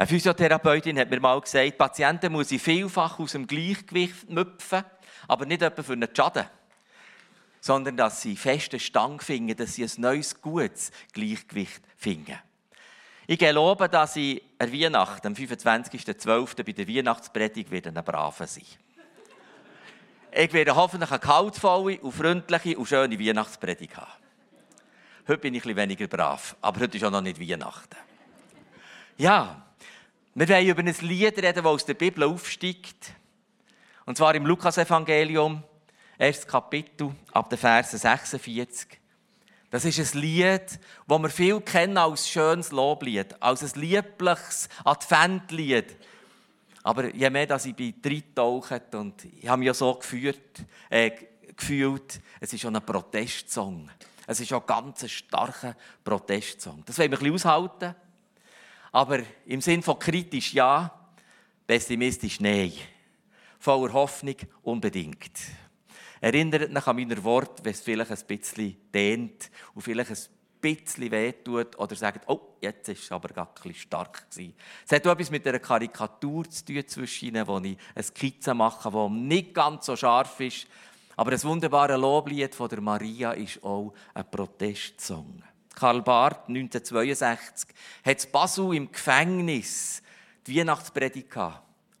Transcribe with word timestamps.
Eine 0.00 0.06
Physiotherapeutin 0.06 0.98
hat 0.98 1.10
mir 1.10 1.20
mal 1.20 1.38
gesagt, 1.42 1.76
Patienten 1.76 2.32
muss 2.32 2.50
ich 2.50 2.62
vielfach 2.62 3.18
aus 3.18 3.32
dem 3.32 3.46
Gleichgewicht 3.46 4.30
müpfen, 4.30 4.82
aber 5.28 5.44
nicht 5.44 5.60
etwa 5.60 5.82
für 5.82 5.92
einen 5.92 6.08
Schaden, 6.16 6.46
sondern 7.60 7.98
dass 7.98 8.22
sie 8.22 8.34
festen 8.34 8.80
Stang 8.80 9.20
finden, 9.20 9.54
dass 9.58 9.74
sie 9.74 9.84
ein 9.84 9.90
neues, 9.98 10.40
gutes 10.40 10.90
Gleichgewicht 11.12 11.82
finden. 11.98 12.38
Ich 13.26 13.38
gelobe, 13.38 13.90
dass 13.90 14.16
ich 14.16 14.42
an 14.58 14.72
Weihnachten, 14.72 15.26
am 15.26 15.34
25.12. 15.34 16.64
bei 16.64 16.72
der 16.72 16.88
Weihnachtspredigt 16.88 17.70
wieder 17.70 17.90
ein 17.94 18.02
Braver 18.02 18.46
sein 18.46 18.64
Ich 20.32 20.52
werde 20.54 20.76
hoffentlich 20.76 21.10
eine 21.10 21.20
kaltvolle 21.20 22.00
und 22.00 22.12
freundliche 22.12 22.78
und 22.78 22.88
schöne 22.88 23.20
Weihnachtspredigt 23.20 23.98
haben. 23.98 24.12
Heute 25.28 25.40
bin 25.42 25.54
ich 25.56 25.66
ein 25.66 25.76
weniger 25.76 26.06
brav, 26.06 26.56
aber 26.62 26.80
heute 26.80 26.96
ist 26.96 27.04
auch 27.04 27.10
noch 27.10 27.20
nicht 27.20 27.38
Weihnachten. 27.38 27.98
Ja, 29.18 29.66
wir 30.34 30.48
wollen 30.48 30.66
über 30.66 30.80
ein 30.80 30.94
Lied 31.00 31.38
reden, 31.38 31.54
das 31.56 31.64
aus 31.64 31.84
der 31.84 31.94
Bibel 31.94 32.24
aufsteigt. 32.24 33.12
Und 34.06 34.16
zwar 34.16 34.34
im 34.34 34.46
Lukas-Evangelium, 34.46 35.62
erstes 36.18 36.46
Kapitel, 36.46 37.14
ab 37.32 37.50
der 37.50 37.58
Verse 37.58 37.98
46. 37.98 39.00
Das 39.70 39.84
ist 39.84 40.14
ein 40.14 40.20
Lied, 40.20 40.78
das 41.06 41.22
wir 41.22 41.28
viel 41.30 41.60
kennen 41.60 41.96
als 41.96 42.28
schönes 42.28 42.70
Loblied, 42.72 43.40
als 43.40 43.62
ein 43.62 43.80
liebliches 43.80 44.68
Adventlied. 44.84 45.96
Aber 46.82 47.14
je 47.14 47.30
mehr 47.30 47.46
dass 47.46 47.66
ich 47.66 47.74
bei 47.74 48.22
tauche 48.34 48.80
und 48.92 49.24
ich 49.24 49.48
habe 49.48 49.58
mich 49.58 49.66
ja 49.66 49.74
so 49.74 49.94
gefühlt, 49.94 50.40
äh, 50.88 51.10
gefühlt, 51.56 52.20
es 52.40 52.52
ist 52.52 52.60
schon 52.60 52.74
ein 52.74 52.84
Protestsong. 52.84 53.90
Es 54.26 54.40
ist 54.40 54.52
auch 54.52 54.64
ganz 54.64 55.02
ein 55.02 55.08
starker 55.08 55.76
Protestsong. 56.04 56.84
Das 56.86 56.98
wollen 56.98 57.10
wir 57.10 57.18
ein 57.18 57.32
bisschen 57.32 57.34
aushalten. 57.34 57.94
Aber 58.92 59.20
im 59.46 59.60
Sinn 59.60 59.82
von 59.82 59.98
kritisch 59.98 60.52
ja, 60.52 60.90
pessimistisch 61.66 62.40
nein. 62.40 62.72
Voller 63.58 63.92
Hoffnung 63.92 64.36
unbedingt. 64.62 65.38
Erinnert 66.20 66.70
mich 66.70 66.86
an 66.86 66.96
meine 66.96 67.22
Worte, 67.24 67.64
wenn 67.64 67.72
es 67.72 67.80
vielleicht 67.80 68.10
ein 68.10 68.26
bisschen 68.26 68.76
dehnt 68.92 69.50
und 69.74 69.82
vielleicht 69.82 70.10
ein 70.10 70.16
bisschen 70.60 71.10
wehtut 71.10 71.78
oder 71.78 71.94
sagt, 71.94 72.28
oh, 72.28 72.56
jetzt 72.60 72.88
ist 72.88 73.04
es 73.04 73.12
aber 73.12 73.28
gar 73.28 73.54
ein 73.64 73.74
stark 73.74 74.30
gewesen. 74.30 74.54
Es 74.84 74.92
hat 74.92 75.06
etwas 75.06 75.30
mit 75.30 75.46
einer 75.46 75.58
Karikatur 75.58 76.48
zu 76.50 76.64
tun 76.64 76.86
zwischen 76.86 77.28
ihnen, 77.28 77.46
wo 77.46 77.58
ich 77.58 77.78
eine 77.94 78.02
Skizze 78.02 78.54
mache, 78.54 78.90
die 78.90 79.14
nicht 79.14 79.54
ganz 79.54 79.86
so 79.86 79.96
scharf 79.96 80.40
ist. 80.40 80.66
Aber 81.16 81.30
das 81.30 81.44
wunderbare 81.44 81.96
Loblied 81.96 82.54
von 82.54 82.68
der 82.68 82.80
Maria 82.80 83.32
ist 83.32 83.62
auch 83.62 83.94
ein 84.14 84.30
Protestsong. 84.30 85.42
Karl 85.80 86.02
Barth, 86.02 86.46
1962, 86.48 87.70
hat 88.04 88.32
Basel 88.32 88.74
im 88.74 88.92
Gefängnis 88.92 90.02
die 90.46 90.58
Weihnachtspredigt 90.58 91.34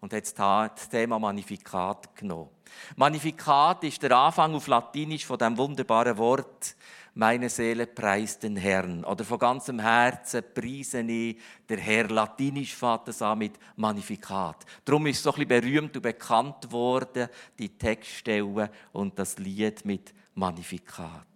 und 0.02 0.12
hat 0.12 0.38
das 0.38 0.88
Thema 0.90 1.18
Magnifikat 1.18 2.14
genommen. 2.14 2.50
Magnifikat 2.96 3.84
ist 3.84 4.02
der 4.02 4.14
Anfang 4.18 4.54
auf 4.54 4.66
Latinisch 4.66 5.24
von 5.24 5.38
dem 5.38 5.56
wunderbaren 5.56 6.18
Wort 6.18 6.76
meine 7.14 7.48
Seele 7.48 7.86
preist 7.86 8.42
den 8.42 8.56
Herrn. 8.56 9.02
Oder 9.02 9.24
von 9.24 9.38
ganzem 9.38 9.80
Herzen 9.80 10.44
preise 10.54 11.00
ich 11.00 11.38
der 11.66 11.78
Herr. 11.78 12.08
Latinisch 12.08 12.74
fährt 12.74 13.08
es 13.08 13.22
an 13.22 13.38
mit 13.38 13.58
Magnifikat. 13.76 14.66
Darum 14.84 15.06
ist 15.06 15.16
es 15.16 15.22
so 15.22 15.30
ein 15.30 15.46
bisschen 15.46 15.62
berühmt 15.62 15.96
und 15.96 16.02
bekannt 16.02 16.70
worden, 16.70 17.28
die 17.58 17.70
Textstelle 17.70 18.70
und 18.92 19.18
das 19.18 19.38
Lied 19.38 19.86
mit 19.86 20.12
Magnifikat. 20.34 21.29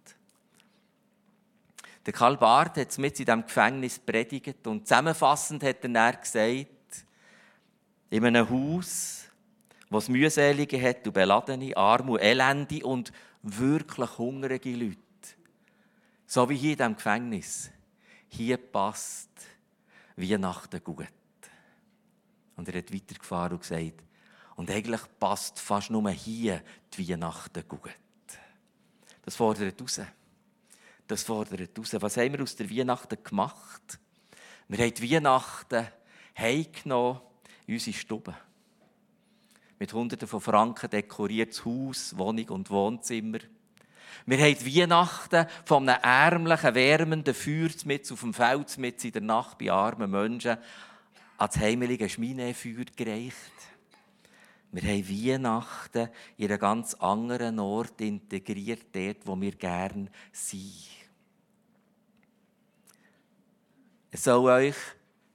Der 2.05 2.13
Karl 2.13 2.37
Barth 2.37 2.77
hat 2.77 2.97
mit 2.99 3.19
in 3.19 3.25
diesem 3.25 3.45
Gefängnis 3.45 3.97
predigt 3.97 4.67
und 4.67 4.87
zusammenfassend 4.87 5.63
hat 5.63 5.83
er 5.83 5.89
dann 5.89 6.21
gesagt, 6.21 7.05
in 8.11 8.25
einem 8.25 8.47
Haus, 8.47 9.25
was 9.89 10.09
mühselige 10.09 10.81
hat 10.81 11.05
und 11.07 11.13
beladene, 11.13 11.75
arme 11.75 12.13
und 12.13 12.19
elende 12.19 12.85
und 12.85 13.11
wirklich 13.41 14.17
hungrige 14.17 14.75
Leute. 14.75 14.99
So 16.27 16.47
wie 16.49 16.57
hier 16.57 16.71
in 16.71 16.77
diesem 16.77 16.95
Gefängnis. 16.95 17.71
Hier 18.27 18.57
passt 18.57 19.29
Weihnachten 20.15 20.83
gut. 20.83 21.07
Und 22.55 22.69
er 22.69 22.77
hat 22.77 22.93
weitergefahren 22.93 23.53
und 23.53 23.61
gesagt, 23.61 24.03
und 24.55 24.71
eigentlich 24.71 25.01
passt 25.19 25.59
fast 25.59 25.89
nur 25.89 26.09
hier 26.11 26.61
die 26.93 27.09
Weihnachten 27.09 27.67
gut. 27.67 27.89
Das 29.23 29.35
fordert 29.35 29.81
raus. 29.81 30.01
Das 31.07 31.23
fordert 31.23 31.77
raus. 31.77 31.95
Was 31.99 32.17
haben 32.17 32.33
wir 32.33 32.41
aus 32.41 32.55
der 32.55 32.69
Weihnachten 32.69 33.17
gemacht? 33.23 33.99
Wir 34.67 34.79
haben 34.79 34.93
die 34.93 35.11
Weihnachten 35.11 35.87
heimgenommen 36.37 37.21
in 37.67 37.75
unsere 37.75 37.95
Stube 37.95 38.35
mit 39.77 39.93
Hunderten 39.93 40.27
von 40.27 40.41
Franken 40.41 40.89
dekoriertes 40.89 41.65
Haus, 41.65 42.17
Wohnung 42.17 42.49
und 42.49 42.69
Wohnzimmer. 42.69 43.39
Wir 44.25 44.37
haben 44.39 44.57
die 44.57 44.79
Weihnachten 44.79 45.45
von 45.65 45.87
einem 45.87 46.01
ärmlichen, 46.01 46.73
wärmenden 46.73 47.35
Feuer 47.35 47.69
mit 47.83 48.11
auf 48.11 48.21
dem 48.21 48.33
Feld 48.33 48.77
mit 48.77 49.05
in 49.05 49.11
der 49.11 49.21
Nacht 49.21 49.57
bei 49.59 49.71
armen 49.71 50.09
Menschen 50.09 50.57
ans 51.37 51.57
heimelige 51.57 52.09
Schminefeuer 52.09 52.85
gereicht. 52.95 53.35
Wir 54.75 54.91
haben 54.91 55.07
Weihnachten 55.07 56.09
in 56.35 56.49
einem 56.49 56.59
ganz 56.59 56.95
anderen 56.95 57.59
Ort 57.59 58.01
integriert, 58.01 58.87
dort, 58.91 59.25
wo 59.25 59.39
wir 59.39 59.53
gerne 59.53 60.11
sind. 60.33 60.83
Es 64.11 64.25
soll 64.25 64.49
euch 64.49 64.75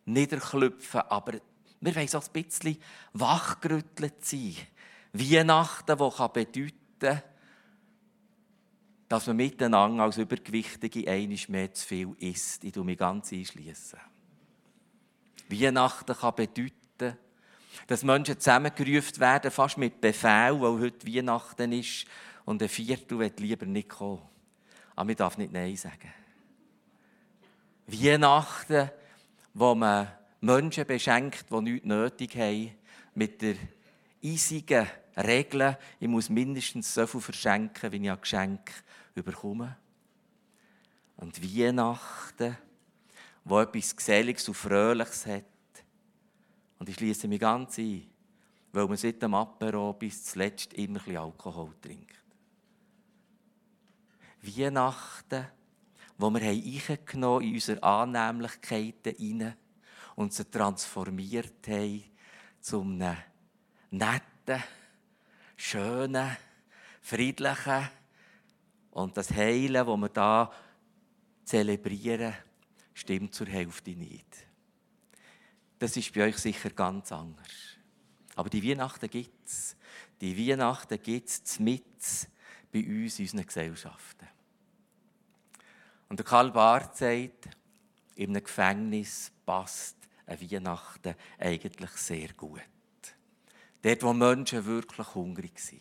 niederklüpfen, 0.04 1.00
aber 1.08 1.40
wir 1.80 1.96
wollen 1.96 2.08
so 2.08 2.18
ein 2.18 2.32
bisschen 2.42 2.76
wachgerüttelt 3.14 4.22
sein. 4.22 4.56
Weihnachten, 5.14 5.96
die 5.96 6.28
bedeuten 6.34 6.74
kann, 6.98 7.22
dass 9.08 9.26
man 9.26 9.36
miteinander 9.36 10.04
als 10.04 10.18
Übergewichtige 10.18 11.10
einiges 11.10 11.48
mehr 11.48 11.72
zu 11.72 11.86
viel 11.86 12.14
isst. 12.18 12.62
Ich 12.62 12.72
tue 12.72 12.84
mich 12.84 12.98
ganz 12.98 13.32
einschließen. 13.32 14.00
Weihnachten 15.48 16.14
kann 16.14 16.34
bedeuten, 16.34 17.16
dass 17.86 18.02
Menschen 18.02 18.38
zusammengerufen 18.38 19.18
werden, 19.18 19.50
fast 19.50 19.78
mit 19.78 20.00
Befehl, 20.00 20.60
weil 20.60 20.80
heute 20.80 21.06
Weihnachten 21.06 21.72
ist 21.72 22.06
und 22.44 22.62
ein 22.62 22.68
Viertel 22.68 23.18
wird 23.18 23.40
lieber 23.40 23.66
nicht 23.66 23.88
kommen. 23.88 24.22
Aber 24.96 25.06
man 25.06 25.16
darf 25.16 25.38
nicht 25.38 25.52
Nein 25.52 25.76
sagen. 25.76 26.12
Weihnachten, 27.86 28.90
wo 29.54 29.74
man 29.74 30.08
Menschen 30.40 30.86
beschenkt, 30.86 31.46
die 31.50 31.60
nichts 31.60 31.86
nötig 31.86 32.36
haben, 32.36 32.72
mit 33.14 33.42
der 33.42 33.56
eisigen 34.24 34.86
Regel, 35.16 35.76
ich 35.98 36.08
muss 36.08 36.28
mindestens 36.28 36.94
so 36.94 37.06
viel 37.06 37.20
verschenken, 37.20 37.92
wie 37.92 37.96
ich 37.96 38.10
ein 38.10 38.20
Geschenk 38.20 38.70
bekomme. 39.14 39.76
Und 41.16 41.42
Weihnachten, 41.42 42.56
wo 43.44 43.60
etwas 43.60 43.94
Geselliges 43.94 44.48
und 44.48 44.54
Fröhliches 44.54 45.26
hat. 45.26 45.44
Und 46.80 46.88
ich 46.88 46.96
schließe 46.96 47.28
mich 47.28 47.38
ganz 47.38 47.78
ein, 47.78 48.10
weil 48.72 48.88
man 48.88 48.96
seit 48.96 49.22
dem 49.22 49.34
Apero 49.34 49.92
bis 49.92 50.24
zuletzt 50.24 50.72
immer 50.72 51.06
ein 51.06 51.16
Alkohol 51.18 51.74
trinkt. 51.80 52.16
Weihnachten, 54.40 55.46
wo 56.16 56.30
wir 56.30 56.40
eingenommen 56.40 57.44
in 57.44 57.54
unsere 57.54 57.82
Annehmlichkeiten 57.82 59.14
hinein 59.14 59.56
und 60.16 60.32
sie 60.32 60.50
transformiert 60.50 61.68
haben 61.68 62.02
zu 62.60 62.80
einem 62.80 63.16
netten, 63.90 64.62
schönen, 65.56 66.34
friedlichen 67.02 67.90
und 68.92 69.18
das 69.18 69.30
Heilen, 69.32 69.86
das 69.86 69.96
wir 69.98 70.08
da 70.08 70.50
zelebrieren, 71.44 72.32
stimmt 72.94 73.34
zur 73.34 73.48
Hälfte 73.48 73.90
nicht. 73.90 74.49
Das 75.80 75.96
ist 75.96 76.12
bei 76.12 76.26
euch 76.26 76.36
sicher 76.36 76.68
ganz 76.70 77.10
anders. 77.10 77.78
Aber 78.36 78.50
die 78.50 78.62
Weihnachten 78.62 79.08
gibt 79.08 79.48
es. 79.48 79.76
Die 80.20 80.36
Weihnachten 80.36 81.02
gibt 81.02 81.28
es 81.28 81.58
mit 81.58 81.82
bei 82.70 82.86
uns 82.86 83.18
in 83.18 83.24
unseren 83.24 83.46
Gesellschaften. 83.46 84.28
Und 86.10 86.18
der 86.18 86.26
Karl 86.26 86.50
Barth 86.50 86.98
sagt, 86.98 87.48
in 88.14 88.30
einem 88.30 88.44
Gefängnis 88.44 89.32
passt 89.46 89.96
an 90.26 90.38
Weihnachten 90.38 91.14
eigentlich 91.38 91.90
sehr 91.92 92.34
gut. 92.34 92.60
Dort, 93.80 94.02
wo 94.02 94.12
Menschen 94.12 94.66
wirklich 94.66 95.14
hungrig 95.14 95.58
sind. 95.58 95.80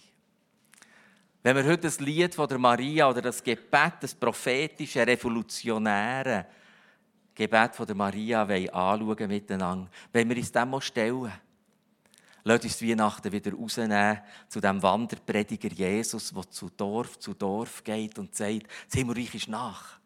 Wenn 1.44 1.58
wir 1.58 1.66
heute 1.66 1.82
das 1.82 2.00
Lied 2.00 2.36
von 2.36 2.48
der 2.48 2.58
Maria 2.58 3.10
oder 3.10 3.22
das 3.22 3.44
Gebet, 3.44 3.96
das 4.00 4.16
prophetische, 4.16 5.06
revolutionäre 5.06 6.46
Gebet 7.40 7.74
von 7.74 7.86
der 7.86 7.96
Maria 7.96 8.42
anschauen 8.42 9.28
miteinander, 9.30 9.90
wenn 10.12 10.28
wir 10.28 10.36
uns 10.36 10.52
dem 10.52 10.82
stellen, 10.82 11.32
Lasst 12.44 12.64
uns 12.64 12.78
die 12.78 12.90
Weihnachten 12.90 13.32
wieder 13.32 13.54
rausnehmen 13.54 14.20
zu 14.48 14.60
dem 14.60 14.82
Wanderprediger 14.82 15.70
Jesus, 15.70 16.32
der 16.34 16.50
zu 16.50 16.70
Dorf 16.70 17.20
zu 17.20 17.34
Dorf 17.34 17.84
geht 17.84 18.18
und 18.18 18.34
sagt, 18.34 18.64
das 18.88 18.98
Himmelreich 18.98 19.36
ist 19.36 19.50
nach. 19.50 20.00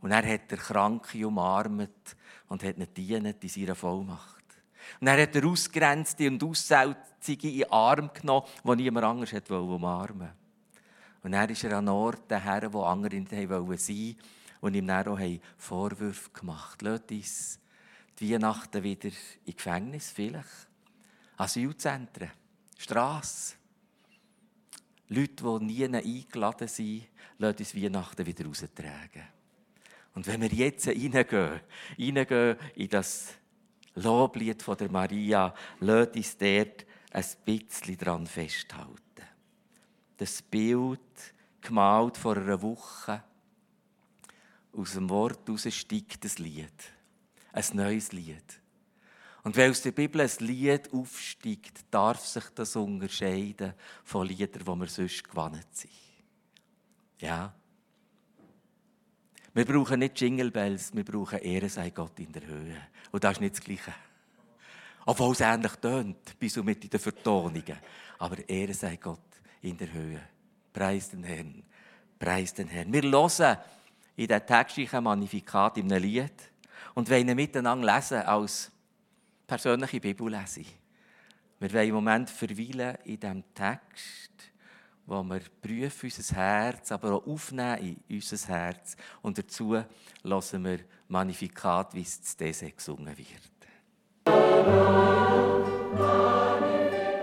Und 0.00 0.12
er 0.12 0.26
hat 0.26 0.50
der 0.50 0.58
Kranke 0.58 1.26
umarmt 1.26 2.16
und 2.48 2.62
hat 2.62 2.76
ihn 2.76 2.86
dienen 2.94 3.34
in 3.40 3.48
seiner 3.48 3.74
Vollmacht. 3.74 4.44
Und 5.00 5.06
dann 5.06 5.20
hat 5.20 5.34
er 5.34 5.46
Ausgrenzte 5.46 6.28
und 6.28 6.42
Aussätzige 6.42 7.48
in 7.48 7.58
den 7.58 7.72
Arm 7.72 8.10
genommen, 8.12 8.46
die 8.64 8.76
niemand 8.76 9.06
anders 9.06 9.32
umarmen 9.50 10.30
Und 11.22 11.32
dann 11.32 11.48
ist 11.48 11.64
er 11.64 11.78
an 11.78 11.88
Orten 11.88 12.42
her, 12.42 12.72
wo 12.72 12.82
andere 12.82 13.16
nicht 13.16 13.30
sein 13.30 13.48
wollten 13.48 14.16
und 14.62 14.74
ihm 14.74 14.86
dann 14.86 15.08
auch 15.08 15.18
Vorwürfe 15.58 16.30
gemacht. 16.30 16.80
Lass 16.82 17.02
uns 17.10 17.60
die 18.18 18.32
Weihnachten 18.32 18.82
wieder 18.82 19.10
in 19.44 19.56
Gefängnis 19.56 20.10
vielleicht. 20.10 20.68
Asylzentren, 21.36 22.30
Strasse. 22.78 23.56
Leute, 25.08 25.58
die 25.58 25.64
nie 25.64 25.84
eingeladen 25.84 26.68
sind, 26.68 27.08
lassen 27.38 27.58
uns 27.58 27.74
Weihnachten 27.74 28.24
wieder 28.24 28.46
raustragen. 28.46 29.24
Und 30.14 30.26
wenn 30.28 30.42
wir 30.42 30.48
jetzt 30.48 30.86
reingehen, 30.86 31.60
reingehen 31.98 32.56
in 32.76 32.88
das 32.88 33.34
Loblied 33.96 34.62
von 34.62 34.76
der 34.76 34.90
Maria, 34.90 35.52
lasst 35.80 36.16
uns 36.16 36.38
dort 36.38 36.86
ein 37.10 37.24
bisschen 37.44 37.98
daran 37.98 38.26
festhalten. 38.28 39.26
Das 40.18 40.40
Bild, 40.40 41.00
gemalt 41.60 42.16
vor 42.16 42.36
einer 42.36 42.62
Woche, 42.62 43.24
aus 44.72 44.92
dem 44.92 45.08
Wort 45.10 45.46
heraus 45.46 45.66
steigt 45.72 46.24
das 46.24 46.38
Lied. 46.38 46.72
Ein 47.52 47.64
neues 47.74 48.12
Lied. 48.12 48.60
Und 49.44 49.56
wenn 49.56 49.70
aus 49.70 49.82
der 49.82 49.92
Bibel 49.92 50.20
ein 50.20 50.30
Lied 50.38 50.92
aufsteigt, 50.92 51.84
darf 51.90 52.24
sich 52.24 52.44
das 52.54 52.76
unterscheiden 52.76 53.74
von 54.04 54.26
Liedern, 54.26 54.64
die 54.64 54.80
wir 54.80 54.86
sonst 54.86 55.28
gewandt 55.28 55.66
sind. 55.72 55.92
Ja. 57.18 57.52
Wir 59.54 59.64
brauchen 59.64 59.98
nicht 59.98 60.20
Jingle 60.20 60.50
Bells, 60.50 60.94
wir 60.94 61.04
brauchen 61.04 61.40
Ehre 61.40 61.68
sei 61.68 61.90
Gott 61.90 62.18
in 62.20 62.32
der 62.32 62.46
Höhe. 62.46 62.88
Und 63.10 63.22
das 63.22 63.32
ist 63.32 63.40
nicht 63.40 63.54
das 63.56 63.64
Gleiche. 63.64 63.94
Obwohl 65.04 65.32
es 65.32 65.40
ähnlich 65.40 65.72
tönt, 65.72 66.38
bis 66.38 66.56
und 66.56 66.64
mit 66.64 66.84
in 66.84 66.90
den 66.90 67.00
Vertonungen. 67.00 67.78
Aber 68.18 68.48
Ehre 68.48 68.72
sei 68.72 68.96
Gott 68.96 69.18
in 69.60 69.76
der 69.76 69.92
Höhe. 69.92 70.22
Preis 70.72 71.10
den 71.10 71.24
Herrn. 71.24 71.62
Preis 72.18 72.54
den 72.54 72.68
Herrn. 72.68 72.92
Wir 72.92 73.02
hören 73.02 73.58
in 74.16 74.26
diesem 74.26 74.46
textlichen 74.46 75.04
Magnifikat 75.04 75.78
in 75.78 75.92
einem 75.92 76.02
Lied 76.02 76.52
und 76.94 77.10
wollen 77.10 77.28
ihn 77.28 77.36
miteinander 77.36 77.94
lesen 77.94 78.22
als 78.22 78.70
persönliche 79.46 80.00
Bibellesung. 80.00 80.66
Wir 81.58 81.72
wollen 81.72 81.88
im 81.88 81.94
Moment 81.94 82.30
verweilen 82.30 82.98
in 83.04 83.20
diesem 83.20 83.44
Text, 83.54 84.32
wo 85.06 85.22
wir 85.22 85.40
prüfen 85.60 86.06
unser 86.06 86.36
Herz, 86.36 86.92
aber 86.92 87.12
auch 87.12 87.26
aufnehmen 87.26 88.00
in 88.08 88.16
unser 88.16 88.48
Herz. 88.48 88.96
Und 89.22 89.38
dazu 89.38 89.74
hören 89.74 90.64
wir 90.64 90.78
Magnifikat, 91.08 91.94
wie 91.94 92.02
es 92.02 92.22
zu 92.22 92.36
Dese 92.36 92.70
gesungen 92.70 93.16
wird. 93.16 93.52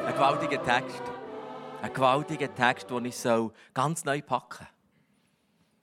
Ein 0.06 0.14
gewaltiger 0.14 0.64
Text. 0.64 1.02
Ein 1.82 1.94
gewaltiger 1.94 2.54
Text, 2.54 2.90
den 2.90 3.06
ich 3.06 3.24
ganz 3.74 4.04
neu 4.04 4.22
packen 4.22 4.66
soll. 4.66 4.79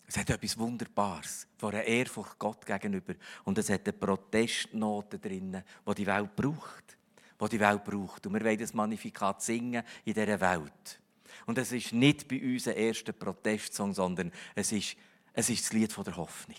Es 0.08 0.16
hat 0.16 0.30
etwas 0.30 0.56
Wunderbares 0.56 1.48
von 1.58 1.74
einer 1.74 1.84
Ehrfurcht 1.84 2.38
Gott 2.38 2.64
gegenüber. 2.64 3.14
Und 3.44 3.58
es 3.58 3.70
hat 3.70 3.88
eine 3.88 3.92
Protestnote 3.92 5.18
drin, 5.18 5.62
die 5.88 5.94
die 5.94 6.06
Welt 6.06 6.36
braucht. 6.36 6.96
Die 7.40 7.48
die 7.48 7.60
Welt 7.60 7.84
braucht. 7.84 8.26
Und 8.26 8.34
wir 8.34 8.44
wollen 8.44 8.58
das 8.58 8.72
Magnifikat 8.72 9.42
singen 9.42 9.82
in 10.04 10.14
dieser 10.14 10.40
Welt. 10.40 11.00
Und 11.44 11.58
es 11.58 11.72
ist 11.72 11.92
nicht 11.92 12.28
bei 12.28 12.40
uns 12.40 12.68
ein 12.68 12.76
erster 12.76 13.12
Protestsong, 13.12 13.92
sondern 13.94 14.32
es 14.54 14.72
ist, 14.72 14.96
es 15.32 15.50
ist 15.50 15.64
das 15.64 15.72
Lied 15.72 16.06
der 16.06 16.16
Hoffnung. 16.16 16.56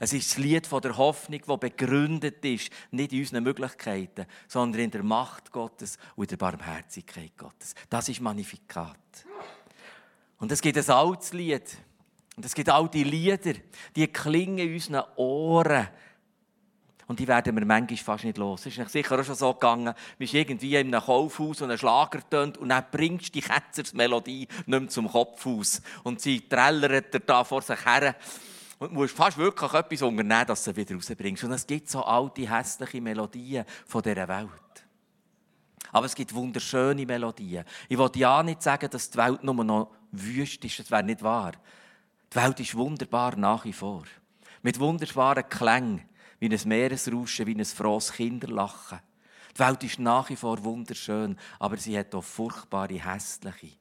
Es 0.00 0.12
ist 0.12 0.30
das 0.30 0.38
Lied 0.38 0.70
der 0.72 0.96
Hoffnung, 0.96 1.40
das 1.46 1.60
begründet 1.60 2.44
ist, 2.44 2.70
nicht 2.90 3.12
in 3.12 3.20
unseren 3.20 3.44
Möglichkeiten, 3.44 4.26
sondern 4.48 4.82
in 4.82 4.90
der 4.90 5.02
Macht 5.02 5.52
Gottes 5.52 5.98
und 6.16 6.24
in 6.24 6.28
der 6.28 6.36
Barmherzigkeit 6.36 7.36
Gottes. 7.36 7.74
Das 7.90 8.08
ist 8.08 8.20
Magnifikat. 8.20 8.98
Und 10.38 10.50
es 10.50 10.60
gibt 10.60 10.78
ein 10.78 10.90
altes 10.90 11.32
Lied, 11.32 11.78
und 12.36 12.44
es 12.44 12.54
gibt 12.54 12.70
all 12.70 12.88
die 12.88 13.04
Lieder, 13.04 13.54
die 13.94 14.08
klingen 14.08 14.58
in 14.58 14.74
unseren 14.74 15.04
Ohren. 15.16 15.88
Und 17.06 17.18
die 17.18 17.28
werden 17.28 17.54
wir 17.54 17.66
manchmal 17.66 17.98
fast 17.98 18.24
nicht 18.24 18.38
los. 18.38 18.64
Es 18.64 18.78
ist 18.78 18.90
sicher 18.90 19.18
auch 19.18 19.24
schon 19.24 19.34
so 19.34 19.52
gegangen, 19.52 19.86
du 19.86 20.16
bist 20.16 20.32
irgendwie 20.32 20.76
in 20.76 20.94
einem 20.94 21.04
Kaufhaus 21.04 21.60
und 21.60 21.70
ein 21.70 21.76
Schlager 21.76 22.20
tönt 22.30 22.56
und 22.56 22.70
dann 22.70 22.84
bringst 22.90 23.28
du 23.28 23.32
die 23.32 23.42
Ketzersmelodie 23.42 24.48
nicht 24.48 24.66
mehr 24.66 24.88
zum 24.88 25.10
Kopf 25.10 25.46
aus. 25.46 25.82
Und 26.04 26.22
sie 26.22 26.48
trällert 26.48 27.12
dir 27.12 27.20
da 27.20 27.44
vor 27.44 27.60
sich 27.60 27.84
her. 27.84 28.14
Und 28.78 28.92
du 28.92 28.94
musst 28.94 29.14
fast 29.14 29.36
wirklich 29.36 29.74
etwas 29.74 30.02
unternehmen, 30.02 30.46
dass 30.46 30.64
du 30.64 30.70
sie 30.70 30.76
wieder 30.76 30.94
rausbringst. 30.94 31.44
Und 31.44 31.52
es 31.52 31.66
gibt 31.66 31.90
so 31.90 32.02
alte, 32.02 32.50
hässliche 32.50 33.00
Melodien 33.02 33.66
von 33.86 34.00
dieser 34.00 34.28
Welt. 34.28 34.48
Aber 35.90 36.06
es 36.06 36.14
gibt 36.14 36.32
wunderschöne 36.32 37.04
Melodien. 37.04 37.64
Ich 37.90 37.98
will 37.98 38.10
ja 38.14 38.42
nicht 38.42 38.62
sagen, 38.62 38.88
dass 38.88 39.10
die 39.10 39.18
Welt 39.18 39.44
nur 39.44 39.62
noch 39.62 39.90
wüst 40.12 40.64
ist. 40.64 40.78
Das 40.78 40.90
wäre 40.90 41.02
nicht 41.02 41.22
wahr. 41.22 41.52
Die 42.32 42.36
Welt 42.36 42.60
ist 42.60 42.74
wunderbar 42.74 43.36
nach 43.36 43.66
wie 43.66 43.74
vor. 43.74 44.04
Mit 44.62 44.80
wunderbaren 44.80 45.46
Klängen, 45.50 46.00
wie 46.40 46.48
ein 46.48 46.60
Meeresrauschen, 46.64 47.46
wie 47.46 47.54
ein 47.54 47.64
frohes 47.66 48.10
Kinderlachen. 48.10 49.00
Die 49.54 49.58
Welt 49.58 49.84
ist 49.84 49.98
nach 49.98 50.30
wie 50.30 50.36
vor 50.36 50.64
wunderschön, 50.64 51.36
aber 51.58 51.76
sie 51.76 51.98
hat 51.98 52.14
auch 52.14 52.24
furchtbare, 52.24 53.04
hässliche 53.04 53.76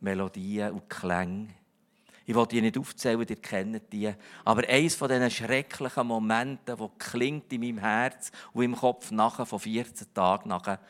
Melodien 0.00 0.72
und 0.72 0.88
Klänge. 0.88 1.48
Ich 2.24 2.34
will 2.34 2.46
die 2.46 2.62
nicht 2.62 2.78
aufzählen, 2.78 3.26
ihr 3.28 3.36
kennt 3.36 3.92
die. 3.92 4.14
Aber 4.46 4.66
eines 4.66 4.94
von 4.94 5.10
diesen 5.10 5.30
schrecklichen 5.30 6.06
Momenten, 6.06 6.78
wo 6.78 6.88
klingt 6.96 7.52
in 7.52 7.60
meinem 7.60 7.78
Herz 7.78 8.32
und 8.54 8.64
im 8.64 8.76
Kopf 8.76 9.10
nachher 9.10 9.44
von 9.44 9.60
14 9.60 10.14
Tagen 10.14 10.48
nachher, 10.48 10.80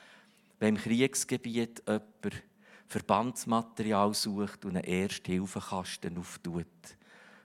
wenn 0.61 0.77
im 0.77 0.81
Kriegsgebiet 0.81 1.83
jemand 1.89 2.45
Verbandsmaterial 2.87 4.15
sucht 4.15 4.65
und 4.65 4.77
einen 4.77 4.85
Ersthilfekasten 4.85 6.17
auftut 6.17 6.67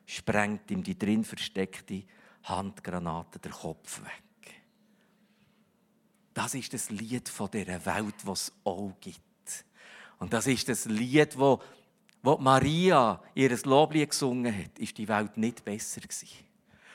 sprengt 0.05 0.69
ihm 0.71 0.83
die 0.83 0.97
drin 0.97 1.23
versteckte 1.23 2.03
Handgranate 2.43 3.39
den 3.39 3.51
Kopf 3.51 4.01
weg. 4.03 4.21
Das 6.33 6.53
ist 6.53 6.73
das 6.73 6.89
Lied 6.89 7.29
von 7.29 7.49
dieser 7.49 7.85
Welt, 7.85 8.15
das 8.25 8.41
es 8.43 8.53
auch 8.63 8.93
gibt. 8.99 9.21
Und 10.19 10.33
das 10.33 10.47
ist 10.47 10.67
das 10.67 10.85
Lied, 10.85 11.37
wo, 11.37 11.61
wo 12.21 12.37
Maria 12.37 13.21
ihr 13.33 13.57
Loblied 13.63 14.09
gesungen 14.09 14.55
hat, 14.55 14.77
ist 14.79 14.97
die 14.97 15.07
Welt 15.07 15.37
nicht 15.37 15.63
besser 15.63 16.01
gewesen. 16.01 16.45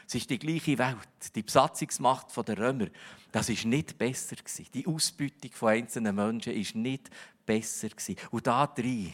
Es 0.07 0.15
ist 0.15 0.29
die 0.29 0.39
gleiche 0.39 0.77
Welt. 0.77 1.35
Die 1.35 1.43
Besatzungsmacht 1.43 2.37
der 2.49 2.59
Römer, 2.59 2.89
das 3.31 3.49
ist 3.49 3.65
nicht 3.65 3.97
besser 3.97 4.37
gewesen. 4.37 4.67
Die 4.75 4.87
Ausbeutung 4.87 5.53
von 5.53 5.69
einzelnen 5.69 6.17
Menschen 6.17 6.53
ist 6.53 6.75
nicht 6.75 7.11
besser 7.47 7.89
gewesen. 7.89 8.17
Und 8.31 8.47
da 8.47 8.67
drin 8.67 9.13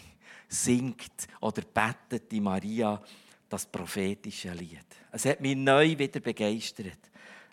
singt 0.49 1.29
oder 1.41 1.63
betet 1.63 2.33
die 2.33 2.41
Maria 2.41 3.03
das 3.49 3.67
prophetische 3.67 4.53
Lied. 4.53 4.87
Es 5.13 5.25
hat 5.25 5.41
mich 5.41 5.57
neu 5.57 5.97
wieder 5.99 6.21
begeistert. 6.21 6.99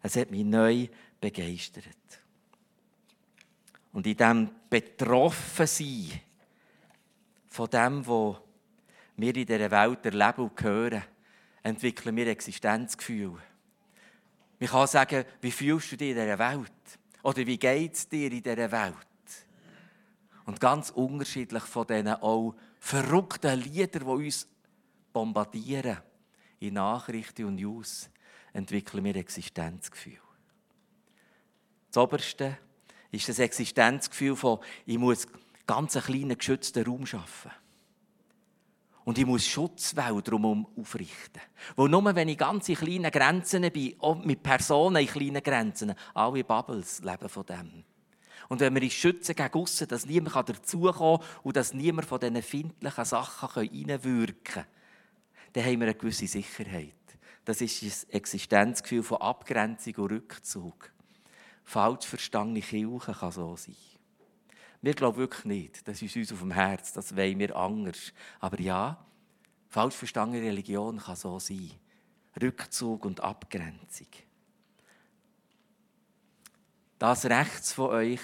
Es 0.02 0.16
hat 0.16 0.32
mich 0.32 0.44
neu 0.44 0.88
begeistert. 1.20 1.86
Und 3.94 4.08
in 4.08 4.18
diesem 4.18 4.50
Betroffensein 4.70 6.20
von 7.48 7.70
dem, 7.70 8.06
was 8.08 8.38
wir 9.16 9.36
in 9.36 9.46
dieser 9.46 9.72
Welt 9.72 10.06
erleben 10.06 10.50
und 10.50 10.64
hören, 10.64 11.04
entwickeln 11.62 12.16
wir 12.16 12.28
Existenzgefühl. 12.28 13.38
Man 14.60 14.70
kann 14.70 14.88
sagen, 14.88 15.26
wie 15.42 15.52
fühlst 15.52 15.92
du 15.92 15.98
dich 15.98 16.10
in 16.10 16.16
dieser 16.16 16.40
Welt? 16.40 16.72
Oder 17.22 17.46
wie 17.46 17.58
geht 17.58 17.94
es 17.94 18.10
dir 18.10 18.32
in 18.32 18.42
dieser 18.42 18.72
Welt? 18.72 18.96
Und 20.46 20.60
ganz 20.60 20.90
unterschiedlich 20.90 21.64
von 21.64 21.88
diesen 21.88 22.08
auch 22.08 22.56
verrückten 22.80 23.62
Liedern, 23.62 24.04
die 24.04 24.28
uns 24.28 24.48
bombardieren 25.14 26.00
in 26.60 26.74
Nachrichten 26.74 27.46
und 27.46 27.56
News, 27.56 28.10
entwickeln 28.52 29.04
wir 29.04 29.16
Existenzgefühl. 29.16 30.20
Das 31.92 32.02
Oberste 32.02 32.58
ist 33.12 33.30
das 33.30 33.40
Existenzgefühl 33.40 34.36
von, 34.36 34.60
ich 34.86 34.98
muss 34.98 35.28
ganz 35.68 35.96
einen 35.96 36.06
kleinen 36.06 36.38
geschützten 36.38 36.86
Raum 36.86 37.06
schaffen. 37.06 37.52
Und 39.06 39.18
ich 39.18 39.26
muss 39.26 39.46
Schutzwälder 39.46 40.22
drumherum 40.22 40.66
aufrichten. 40.78 41.42
Wo 41.76 41.88
nur 41.88 42.16
wenn 42.16 42.30
ich 42.30 42.38
ganz 42.38 42.70
in 42.70 42.76
kleinen 42.76 43.12
Grenzen 43.12 43.70
bin, 43.72 44.00
auch 44.00 44.24
mit 44.24 44.42
Personen 44.42 45.02
in 45.02 45.08
kleinen 45.08 45.44
Grenzen, 45.44 45.94
alle 46.14 46.44
Bubbles 46.44 47.02
leben 47.04 47.28
von 47.28 47.46
dem. 47.46 47.84
Und 48.48 48.60
wenn 48.62 48.76
wir 48.76 48.82
uns 48.82 48.94
schützen 48.94 49.36
gegen 49.36 49.54
aussen, 49.54 49.88
dass 49.88 50.06
niemand 50.06 50.50
dazukommen 50.50 51.20
kann 51.20 51.28
und 51.44 51.56
dass 51.56 51.74
niemand 51.74 52.08
von 52.08 52.20
diesen 52.20 52.42
findlichen 52.42 53.06
Sachen 53.06 53.50
reinwirken 53.50 54.44
kann, 54.44 54.66
dann 55.54 55.66
haben 55.66 55.80
wir 55.80 55.88
eine 55.88 55.96
gewisse 55.96 56.28
Sicherheit. 56.28 56.94
Das 57.46 57.62
ist 57.62 57.84
das 57.84 58.04
Existenzgefühl 58.06 59.04
von 59.04 59.22
Abgrenzung 59.22 59.96
und 59.96 60.12
Rückzug. 60.12 60.92
Falsch 61.64 62.06
verstandene 62.06 62.62
Kirche 62.62 63.14
kann 63.14 63.32
so 63.32 63.56
sein. 63.56 63.76
Wir 64.82 64.94
glauben 64.94 65.18
wirklich 65.18 65.46
nicht, 65.46 65.88
das 65.88 66.02
ist 66.02 66.16
uns 66.16 66.34
auf 66.34 66.40
dem 66.40 66.52
Herz, 66.52 66.92
das 66.92 67.16
wollen 67.16 67.40
wir 67.40 67.56
anders. 67.56 68.12
Aber 68.40 68.60
ja, 68.60 69.06
falsch 69.70 69.96
verstandene 69.96 70.46
Religion 70.46 70.98
kann 70.98 71.16
so 71.16 71.40
sein. 71.40 71.72
Rückzug 72.42 73.06
und 73.06 73.22
Abgrenzung. 73.22 74.08
Das 77.00 77.26
rechts 77.26 77.74
von 77.74 77.92
euch, 77.92 78.22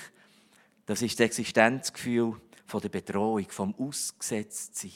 das 0.86 1.02
ist 1.02 1.20
das 1.20 1.28
Existenzgefühl 1.28 2.40
von 2.66 2.82
der 2.82 2.90
Bedrohung, 2.90 3.50
vom 3.50 3.76
Ausgesetztsein. 3.76 4.92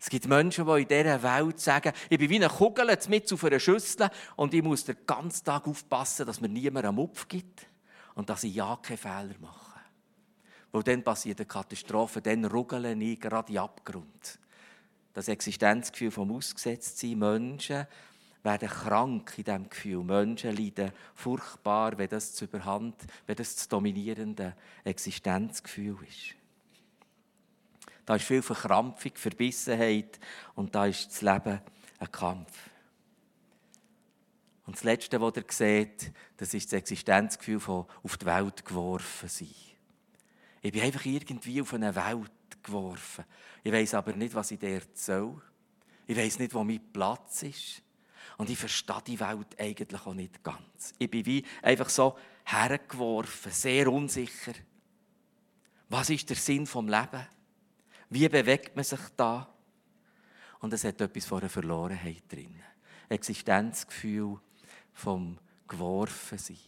Es 0.00 0.08
gibt 0.08 0.26
Menschen, 0.26 0.64
die 0.66 0.82
in 0.82 0.88
dieser 0.88 1.22
Welt 1.22 1.60
sagen, 1.60 1.92
ich 2.08 2.18
bin 2.18 2.30
wie 2.30 2.36
eine 2.36 2.48
Kugel 2.48 2.96
mit 3.08 3.30
auf 3.30 3.44
einer 3.44 3.60
Schüssel 3.60 4.08
und 4.34 4.54
ich 4.54 4.62
muss 4.62 4.86
den 4.86 4.96
ganzen 5.06 5.44
Tag 5.44 5.68
aufpassen, 5.68 6.26
dass 6.26 6.40
mir 6.40 6.48
niemand 6.48 6.86
am 6.86 6.98
Upf 6.98 7.28
gibt 7.28 7.66
und 8.14 8.30
dass 8.30 8.44
ich 8.44 8.54
ja 8.54 8.78
keine 8.80 8.96
Fehler 8.96 9.34
mache. 9.40 9.78
Weil 10.72 10.84
dann 10.84 11.04
passiert 11.04 11.40
eine 11.40 11.46
Katastrophe, 11.46 12.22
dann 12.22 12.46
ruggele 12.46 12.94
ich 12.94 13.20
gerade 13.20 13.52
in 13.52 13.58
Abgrund. 13.58 14.38
Das 15.12 15.28
Existenzgefühl 15.28 16.10
vom 16.10 16.34
Ausgesetztsein, 16.34 17.18
Menschen 17.18 17.86
werden 18.42 18.68
krank 18.70 19.34
in 19.36 19.44
diesem 19.44 19.68
Gefühl. 19.68 20.04
Menschen 20.04 20.56
leiden 20.56 20.92
furchtbar, 21.14 21.98
wenn 21.98 22.08
das 22.08 22.32
zu 22.32 22.46
überhand, 22.46 22.94
wenn 23.26 23.36
das 23.36 23.54
das 23.54 23.68
dominierende 23.68 24.56
Existenzgefühl 24.84 25.98
ist. 26.08 26.39
Da 28.06 28.16
ist 28.16 28.24
viel 28.24 28.42
Verkrampfung, 28.42 29.12
Verbissenheit 29.14 30.18
und 30.54 30.74
da 30.74 30.86
ist 30.86 31.08
das 31.08 31.22
Leben 31.22 31.60
ein 31.98 32.12
Kampf. 32.12 32.70
Und 34.66 34.76
das 34.76 34.84
Letzte, 34.84 35.20
was 35.20 35.36
ihr 35.36 35.44
seht, 35.48 36.12
das 36.36 36.54
ist 36.54 36.72
das 36.72 36.78
Existenzgefühl 36.78 37.60
von 37.60 37.86
auf 38.02 38.16
die 38.16 38.26
Welt 38.26 38.64
geworfen 38.64 39.28
sein. 39.28 39.48
Ich 40.62 40.72
bin 40.72 40.82
einfach 40.82 41.04
irgendwie 41.04 41.60
auf 41.60 41.74
eine 41.74 41.94
Welt 41.94 42.30
geworfen. 42.62 43.24
Ich 43.64 43.72
weiß 43.72 43.94
aber 43.94 44.12
nicht, 44.12 44.34
was 44.34 44.50
ich 44.50 44.58
dort 44.58 44.96
soll. 44.96 45.40
Ich 46.06 46.16
weiß 46.16 46.38
nicht, 46.38 46.54
wo 46.54 46.62
mein 46.62 46.80
Platz 46.92 47.42
ist. 47.42 47.82
Und 48.36 48.48
ich 48.48 48.58
verstehe 48.58 49.02
die 49.06 49.20
Welt 49.20 49.58
eigentlich 49.58 50.06
auch 50.06 50.14
nicht 50.14 50.42
ganz. 50.42 50.94
Ich 50.98 51.10
bin 51.10 51.26
wie 51.26 51.44
einfach 51.62 51.88
so 51.88 52.16
hergeworfen, 52.44 53.52
sehr 53.52 53.90
unsicher. 53.90 54.52
Was 55.88 56.10
ist 56.10 56.28
der 56.30 56.36
Sinn 56.36 56.66
vom 56.66 56.88
Leben? 56.88 57.26
Wie 58.10 58.28
bewegt 58.28 58.74
man 58.74 58.84
sich 58.84 59.00
da? 59.16 59.48
Und 60.58 60.72
es 60.72 60.84
hat 60.84 61.00
etwas 61.00 61.24
von 61.24 61.40
einer 61.40 61.48
Verlorenheit 61.48 62.24
drin. 62.28 62.60
Existenzgefühl 63.08 64.38
vom 64.92 65.38
Geworfensein. 65.66 66.58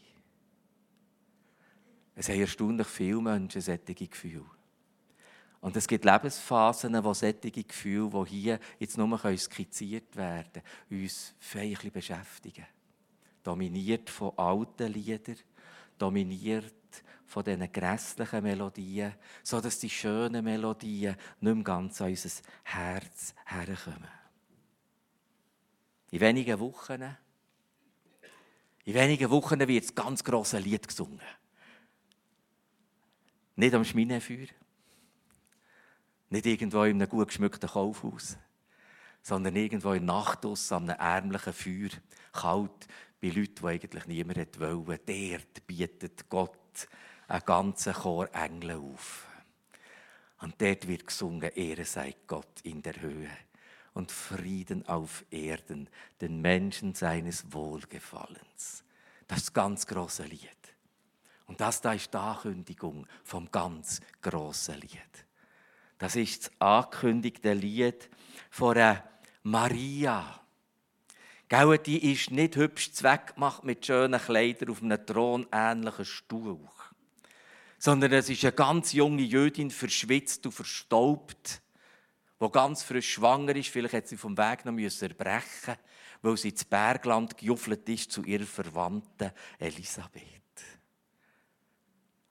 Es 2.15 2.29
haben 2.29 2.41
erstaunlich 2.41 2.87
viele 2.87 3.21
Menschen 3.21 3.61
solche 3.61 3.95
Gefühle. 3.95 4.45
Und 5.61 5.77
es 5.77 5.87
gibt 5.87 6.05
Lebensphasen, 6.05 7.05
wo 7.05 7.15
solche 7.15 7.51
Gefühle, 7.51 8.25
die 8.25 8.31
hier 8.31 8.61
jetzt 8.79 8.99
nur 8.99 9.37
skizziert 9.37 10.15
werden 10.17 10.63
können, 10.89 11.03
uns 11.03 11.35
feierlich 11.39 11.93
beschäftigen. 11.93 12.67
Dominiert 13.43 14.11
von 14.11 14.37
alten 14.37 14.93
Liedern, 14.93 15.37
dominiert 15.99 16.75
von 17.27 17.45
diesen 17.45 17.73
grässlichen 17.73 18.43
Melodien, 18.43 19.15
sodass 19.43 19.79
die 19.79 19.91
schönen 19.91 20.45
Melodien 20.45 21.17
nicht 21.41 21.55
mehr 21.55 21.65
ganz 21.65 22.01
an 22.01 22.11
unser 22.11 22.31
Herz 22.65 23.35
herkommen. 23.47 24.09
In 26.11 26.21
wenigen 26.21 26.59
Wochen, 26.61 27.17
in 28.85 28.95
wenigen 28.95 29.31
Wochen 29.31 29.67
wird 29.67 29.85
das 29.85 29.95
ganz 29.95 30.23
grosse 30.23 30.59
Lied 30.59 30.87
gesungen. 30.87 31.21
Nicht 33.57 33.75
am 33.75 33.85
Schminefeuer, 33.85 34.49
nicht 36.31 36.47
irgendwo 36.47 36.83
in 36.85 37.01
einem 37.01 37.09
gut 37.09 37.29
geschmückten 37.29 37.69
Kaufhaus, 37.69 38.37
sondern 39.23 39.57
irgendwo 39.57 39.93
in 39.93 40.05
Nachthaus 40.05 40.73
an 40.73 40.91
einem 40.91 40.99
ärmlichen 40.99 41.53
Feuer, 41.53 41.91
kalt, 42.33 42.89
bei 43.21 43.29
Leuten, 43.29 43.55
die 43.63 43.67
eigentlich 43.67 44.07
niemand 44.07 44.61
wollte. 44.61 44.99
Dort 45.07 45.67
bietet 45.67 46.29
Gott 46.29 46.59
einen 47.29 47.45
ganzen 47.45 47.93
Chor 47.95 48.29
Engel 48.35 48.73
auf. 48.73 49.27
Und 50.41 50.61
dort 50.61 50.89
wird 50.89 51.07
gesungen, 51.07 51.51
Ehre 51.53 51.85
sei 51.85 52.17
Gott 52.27 52.61
in 52.63 52.83
der 52.83 53.01
Höhe 53.01 53.31
und 53.95 54.11
Frieden 54.11 54.87
auf 54.87 55.25
Erden, 55.31 55.89
den 56.21 56.41
Menschen 56.41 56.95
seines 56.95 57.53
Wohlgefallens. 57.53 58.85
Das 59.29 59.39
ist 59.39 59.49
das 59.49 59.53
ganz 59.53 59.87
große 59.87 60.25
Lied. 60.25 60.49
Und 61.47 61.61
das 61.61 61.81
da 61.81 61.93
ist 61.93 62.13
die 62.13 62.19
Ankündigung 62.19 63.07
vom 63.25 63.51
ganz 63.51 64.01
großen 64.21 64.75
Lied. 64.81 65.27
Das 65.99 66.17
ist 66.17 66.47
das 66.47 66.53
angekündigte 66.61 67.53
Lied 67.53 68.11
von 68.51 68.99
Maria. 69.43 70.42
Gell, 71.53 71.77
die 71.77 72.13
ist 72.13 72.31
nicht 72.31 72.57
hübsch 72.57 72.93
zweckgemacht 72.93 73.63
mit 73.63 73.85
schönen 73.85 74.19
Kleidern 74.19 74.71
auf 74.71 74.83
einem 74.83 75.05
thronähnlichen 75.05 76.07
Stuhl 76.07 76.59
sondern 77.79 78.11
es 78.15 78.31
ist 78.31 78.43
eine 78.43 78.53
ganz 78.53 78.95
junge 78.95 79.21
Jüdin, 79.21 79.71
verschwitzt 79.71 80.47
und 80.47 80.53
verstaubt, 80.53 81.61
die 82.41 82.51
ganz 82.51 82.85
frisch 82.85 83.13
schwanger 83.13 83.55
ist. 83.55 83.69
Vielleicht 83.69 83.93
hat 83.93 84.09
sie 84.09 84.17
vom 84.17 84.39
Weg 84.39 84.65
noch 84.65 84.79
erbrechen 84.79 85.75
weil 86.23 86.39
sie 86.39 86.49
ins 86.49 86.65
Bergland 86.65 87.37
gejuffelt 87.37 87.87
ist 87.87 88.13
zu 88.13 88.25
ihrer 88.25 88.47
Verwandten 88.47 89.33
Elisabeth. 89.59 90.23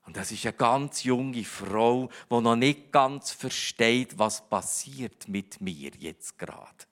Und 0.08 0.18
das 0.18 0.32
ist 0.32 0.48
eine 0.48 0.54
ganz 0.54 1.04
junge 1.04 1.44
Frau, 1.44 2.10
die 2.32 2.42
noch 2.42 2.56
nicht 2.56 2.92
ganz 2.92 3.34
versteht, 3.34 4.18
was 4.18 4.50
passiert 4.50 5.28
mit 5.28 5.62
mir 5.62 5.92
jetzt 6.00 6.40
gerade. 6.40 6.91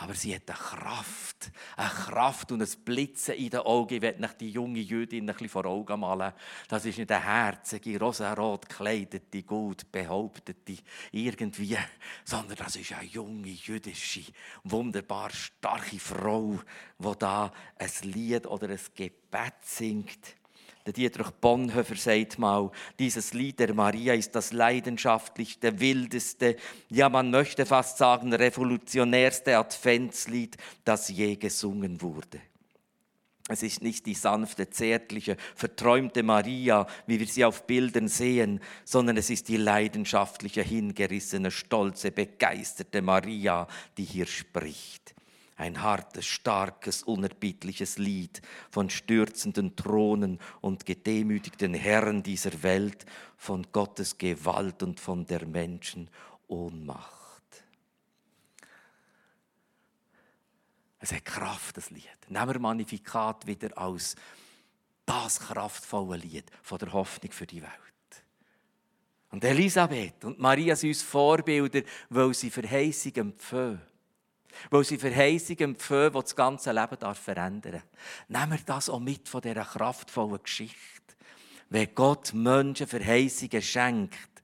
Aber 0.00 0.14
sie 0.14 0.32
hat 0.32 0.48
eine 0.48 0.56
Kraft, 0.56 1.50
eine 1.76 1.88
Kraft 1.88 2.52
und 2.52 2.62
ein 2.62 2.84
Blitzen 2.84 3.34
in 3.34 3.50
den 3.50 3.60
Augen. 3.60 3.94
Ich 3.94 4.00
werde 4.00 4.30
die 4.38 4.50
junge 4.50 4.78
Jüdin 4.78 5.24
ein 5.24 5.34
bisschen 5.34 5.48
vor 5.48 5.66
Augen 5.66 5.98
malen. 5.98 6.32
Das 6.68 6.84
ist 6.84 6.98
nicht 6.98 7.10
eine 7.10 7.24
herzige, 7.24 7.98
rosarot 7.98 8.68
gekleidete, 8.68 9.42
gut 9.42 9.90
behauptete 9.90 10.76
irgendwie, 11.10 11.76
sondern 12.24 12.56
das 12.56 12.76
ist 12.76 12.92
eine 12.92 13.08
junge, 13.08 13.48
jüdische, 13.48 14.22
wunderbar 14.62 15.30
starke 15.30 15.98
Frau, 15.98 16.60
die 16.98 17.18
da 17.18 17.52
ein 17.76 17.90
Lied 18.02 18.46
oder 18.46 18.68
ein 18.68 18.80
Gebet 18.94 19.54
singt. 19.62 20.36
Der 20.88 20.94
Dietrich 20.94 21.28
Bonhoeffer 21.42 21.96
sagt 21.96 22.38
mal, 22.38 22.70
dieses 22.98 23.34
Lied 23.34 23.60
der 23.60 23.74
Maria 23.74 24.14
ist 24.14 24.34
das 24.34 24.54
leidenschaftlichste, 24.54 25.80
wildeste, 25.80 26.56
ja 26.88 27.10
man 27.10 27.30
möchte 27.30 27.66
fast 27.66 27.98
sagen 27.98 28.32
revolutionärste 28.32 29.58
Adventslied, 29.58 30.56
das 30.86 31.10
je 31.10 31.36
gesungen 31.36 32.00
wurde. 32.00 32.40
Es 33.48 33.62
ist 33.62 33.82
nicht 33.82 34.06
die 34.06 34.14
sanfte, 34.14 34.70
zärtliche, 34.70 35.36
verträumte 35.54 36.22
Maria, 36.22 36.86
wie 37.06 37.20
wir 37.20 37.26
sie 37.26 37.44
auf 37.44 37.66
Bildern 37.66 38.08
sehen, 38.08 38.58
sondern 38.86 39.18
es 39.18 39.28
ist 39.28 39.48
die 39.48 39.58
leidenschaftliche, 39.58 40.62
hingerissene, 40.62 41.50
stolze, 41.50 42.12
begeisterte 42.12 43.02
Maria, 43.02 43.68
die 43.98 44.04
hier 44.04 44.26
spricht. 44.26 45.17
Ein 45.58 45.82
hartes, 45.82 46.24
starkes, 46.24 47.02
unerbittliches 47.02 47.98
Lied 47.98 48.40
von 48.70 48.88
stürzenden 48.88 49.74
Thronen 49.74 50.38
und 50.60 50.86
gedemütigten 50.86 51.74
Herren 51.74 52.22
dieser 52.22 52.62
Welt, 52.62 53.04
von 53.36 53.66
Gottes 53.72 54.16
Gewalt 54.18 54.84
und 54.84 55.00
von 55.00 55.26
der 55.26 55.44
Menschen 55.46 56.08
Ohnmacht. 56.46 57.18
Es 61.00 61.12
hat 61.12 61.24
Kraft, 61.24 61.76
das 61.76 61.90
Lied. 61.90 62.06
Nehmen 62.28 62.48
wir 62.48 62.58
Magnifikat 62.60 63.44
wieder 63.46 63.76
als 63.76 64.14
das 65.06 65.40
kraftvolle 65.40 66.18
Lied 66.18 66.50
von 66.62 66.78
der 66.78 66.92
Hoffnung 66.92 67.32
für 67.32 67.46
die 67.46 67.62
Welt. 67.62 67.72
Und 69.30 69.42
Elisabeth 69.44 70.24
und 70.24 70.38
Maria 70.38 70.76
sind 70.76 70.90
uns 70.90 71.02
Vorbilder, 71.02 71.82
weil 72.10 72.32
sie 72.32 72.50
Verheißung 72.50 73.14
empfangen. 73.14 73.80
Weil 74.70 74.84
sie 74.84 74.98
Verheißungen 74.98 75.70
empfangen, 75.70 76.12
die 76.12 76.20
das 76.20 76.36
ganze 76.36 76.72
Leben 76.72 77.14
verändern 77.14 77.72
darf. 77.72 77.82
Nehmen 78.28 78.58
wir 78.58 78.64
das 78.64 78.88
auch 78.88 79.00
mit 79.00 79.28
von 79.28 79.40
dieser 79.40 79.64
kraftvollen 79.64 80.42
Geschichte. 80.42 81.14
Wenn 81.70 81.94
Gott 81.94 82.32
Menschen 82.32 82.86
Verheißungen 82.86 83.62
schenkt 83.62 84.42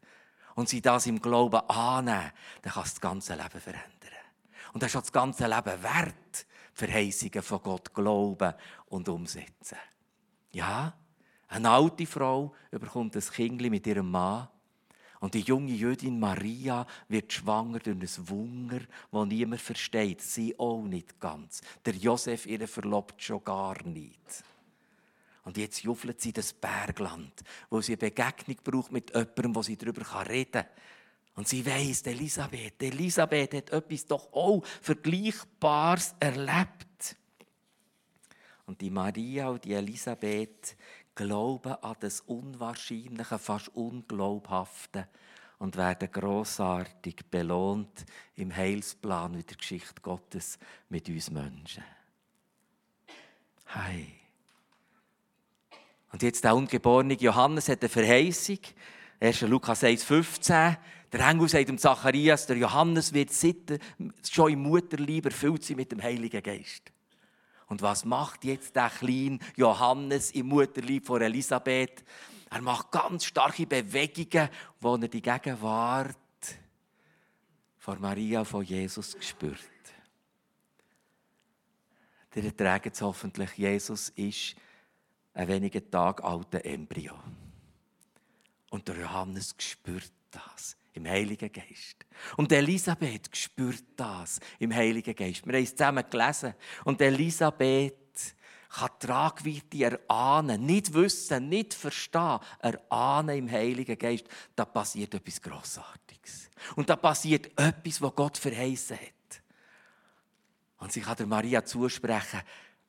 und 0.55 0.69
sie 0.69 0.83
das 0.83 1.07
im 1.07 1.21
Glauben 1.21 1.61
annehmen, 1.69 2.33
dann 2.63 2.73
kann 2.73 2.85
es 2.85 2.95
das 2.95 3.01
ganze 3.01 3.35
Leben 3.35 3.61
verändern. 3.61 3.91
Und 4.73 4.83
das 4.83 4.91
ist 4.91 4.97
auch 4.97 5.03
das 5.03 5.13
ganze 5.13 5.47
Leben 5.47 5.83
wert, 5.83 6.47
Verheißungen 6.75 7.43
von 7.43 7.63
Gott 7.63 7.95
glauben 7.95 8.55
und 8.87 9.09
umsetzen. 9.09 9.79
Ja, 10.53 10.95
eine 11.49 11.71
alte 11.71 12.07
Frau 12.07 12.53
bekommt 12.71 13.15
ein 13.15 13.23
Kind 13.23 13.61
mit 13.61 13.87
ihrem 13.87 14.11
Mann 14.11 14.49
und 15.25 15.33
die 15.33 15.41
junge 15.41 15.73
Jüdin 15.73 16.21
Maria 16.21 16.87
wird 17.09 17.33
schwanger 17.33 17.79
durch 17.79 17.97
ein 17.97 18.29
Wunder, 18.29 18.81
das 19.11 19.27
niemand 19.27 19.63
versteht. 19.63 20.21
Sie 20.21 20.55
auch 20.59 20.83
nicht 20.83 21.19
ganz. 21.19 21.63
Der 21.87 21.95
Josef, 21.95 22.45
ihre 22.45 22.67
verlobt 22.67 23.23
schon 23.23 23.43
gar 23.43 23.83
nicht. 23.87 24.45
Und 25.45 25.57
jetzt 25.57 25.83
juffelt 25.83 26.21
sie 26.21 26.35
das 26.35 26.53
Bergland, 26.53 27.33
wo 27.71 27.81
sie 27.81 27.93
eine 27.93 28.11
Begegnung 28.11 28.59
braucht 28.63 28.93
mit 28.93 29.15
jemandem, 29.15 29.55
wo 29.55 29.63
sie 29.63 29.79
darüber 29.79 30.05
reden 30.29 30.53
kann. 30.53 30.67
Und 31.37 31.49
sie 31.49 31.65
weiss, 31.65 32.03
Elisabeth, 32.03 32.83
Elisabeth 32.83 33.55
hat 33.55 33.71
etwas 33.71 34.05
doch 34.05 34.31
auch 34.31 34.63
Vergleichbares 34.83 36.15
erlebt. 36.21 37.17
Und 38.67 38.79
die 38.79 38.91
Maria 38.91 39.49
und 39.49 39.65
die 39.65 39.73
Elisabeth 39.73 40.77
glauben 41.15 41.75
an 41.75 41.97
das 42.01 42.21
Unwahrscheinliche, 42.21 43.39
fast 43.39 43.69
Unglaubhafte 43.75 45.09
und 45.59 45.77
werden 45.77 46.11
großartig 46.11 47.27
belohnt 47.31 48.05
im 48.37 48.55
Heilsplan 48.55 49.35
in 49.35 49.47
der 49.47 49.57
Geschichte 49.57 50.01
Gottes 50.03 50.59
mit 50.89 51.09
uns 51.09 51.31
Menschen. 51.31 51.85
Hi. 53.67 54.09
Und 56.13 56.23
jetzt 56.23 56.45
der 56.45 56.55
ungeborene 56.55 57.15
Johannes 57.15 57.69
hat 57.69 57.81
eine 57.81 57.89
Verheißung. 57.89 58.59
1. 59.21 59.41
Lukas 59.43 59.83
1,15. 59.83 60.77
Der 61.13 61.29
Engel 61.29 61.49
sagt 61.49 61.69
dem 61.69 61.79
Zacharias, 61.79 62.47
der 62.47 62.57
Johannes 62.57 63.13
wird 63.13 63.33
seit, 63.33 63.81
schon 64.29 64.53
im 64.53 64.63
Mutterleib 64.63 65.27
erfüllt 65.27 65.65
sein 65.65 65.77
mit 65.77 65.91
dem 65.93 66.03
Heiligen 66.03 66.43
Geist. 66.43 66.94
Und 67.67 67.83
was 67.83 68.05
macht 68.05 68.45
jetzt 68.45 68.77
der 68.77 68.91
kleine 68.91 69.39
Johannes 69.57 70.31
im 70.33 70.47
Mutterleib 70.47 71.07
von 71.07 71.23
Elisabeth? 71.23 72.05
Er 72.51 72.63
macht 72.63 72.91
ganz 72.91 73.25
starke 73.25 73.67
Bewegungen, 73.67 74.49
wo 74.81 74.97
er 74.97 75.09
die 75.09 75.23
Gegenwart 75.23 76.17
von 77.79 78.01
Maria 78.01 78.45
von 78.45 78.65
Jesus 78.65 79.17
spürt. 79.21 79.59
Der 82.35 82.45
erträgt 82.45 82.95
es 82.95 83.03
hoffentlich. 83.03 83.53
Jesus 83.57 84.11
ist 84.11 84.57
ein 85.35 85.49
wenigen 85.49 85.91
Tag 85.91 86.23
alter 86.23 86.65
Embryo. 86.65 87.15
Und 88.71 88.89
der 88.89 88.99
Johannes 88.99 89.55
spürt 89.59 90.13
das 90.31 90.77
im 90.95 91.07
Heiligen 91.07 91.53
Geist. 91.53 92.07
Und 92.37 92.51
Elisabeth 92.53 93.37
spürt 93.37 93.85
das 93.97 94.41
im 94.59 94.73
Heiligen 94.73 95.15
Geist. 95.15 95.45
Wir 95.47 95.55
haben 95.55 95.65
es 95.65 95.75
zusammen 95.75 96.05
gelesen. 96.09 96.55
Und 96.85 97.01
Elisabeth 97.01 97.95
kann 98.71 98.91
die 99.01 99.07
Tragweite 99.07 99.85
erahnen, 99.85 100.65
nicht 100.65 100.93
wissen, 100.95 101.49
nicht 101.49 101.75
verstehen, 101.75 102.39
erahnen 102.61 103.39
im 103.39 103.51
Heiligen 103.51 103.99
Geist. 103.99 104.27
Da 104.55 104.65
passiert 104.65 105.15
etwas 105.15 105.43
Grossartiges. 105.43 106.51
Und 106.77 106.89
da 106.89 106.97
passiert 106.97 107.47
etwas, 107.59 108.01
was 108.01 108.15
Gott 108.15 108.39
verheißen 108.39 108.97
hat. 108.97 109.43
Und 110.79 110.93
sie 110.93 111.01
kann 111.01 111.17
der 111.17 111.27
Maria 111.27 111.65
zusprechen, 111.65 112.41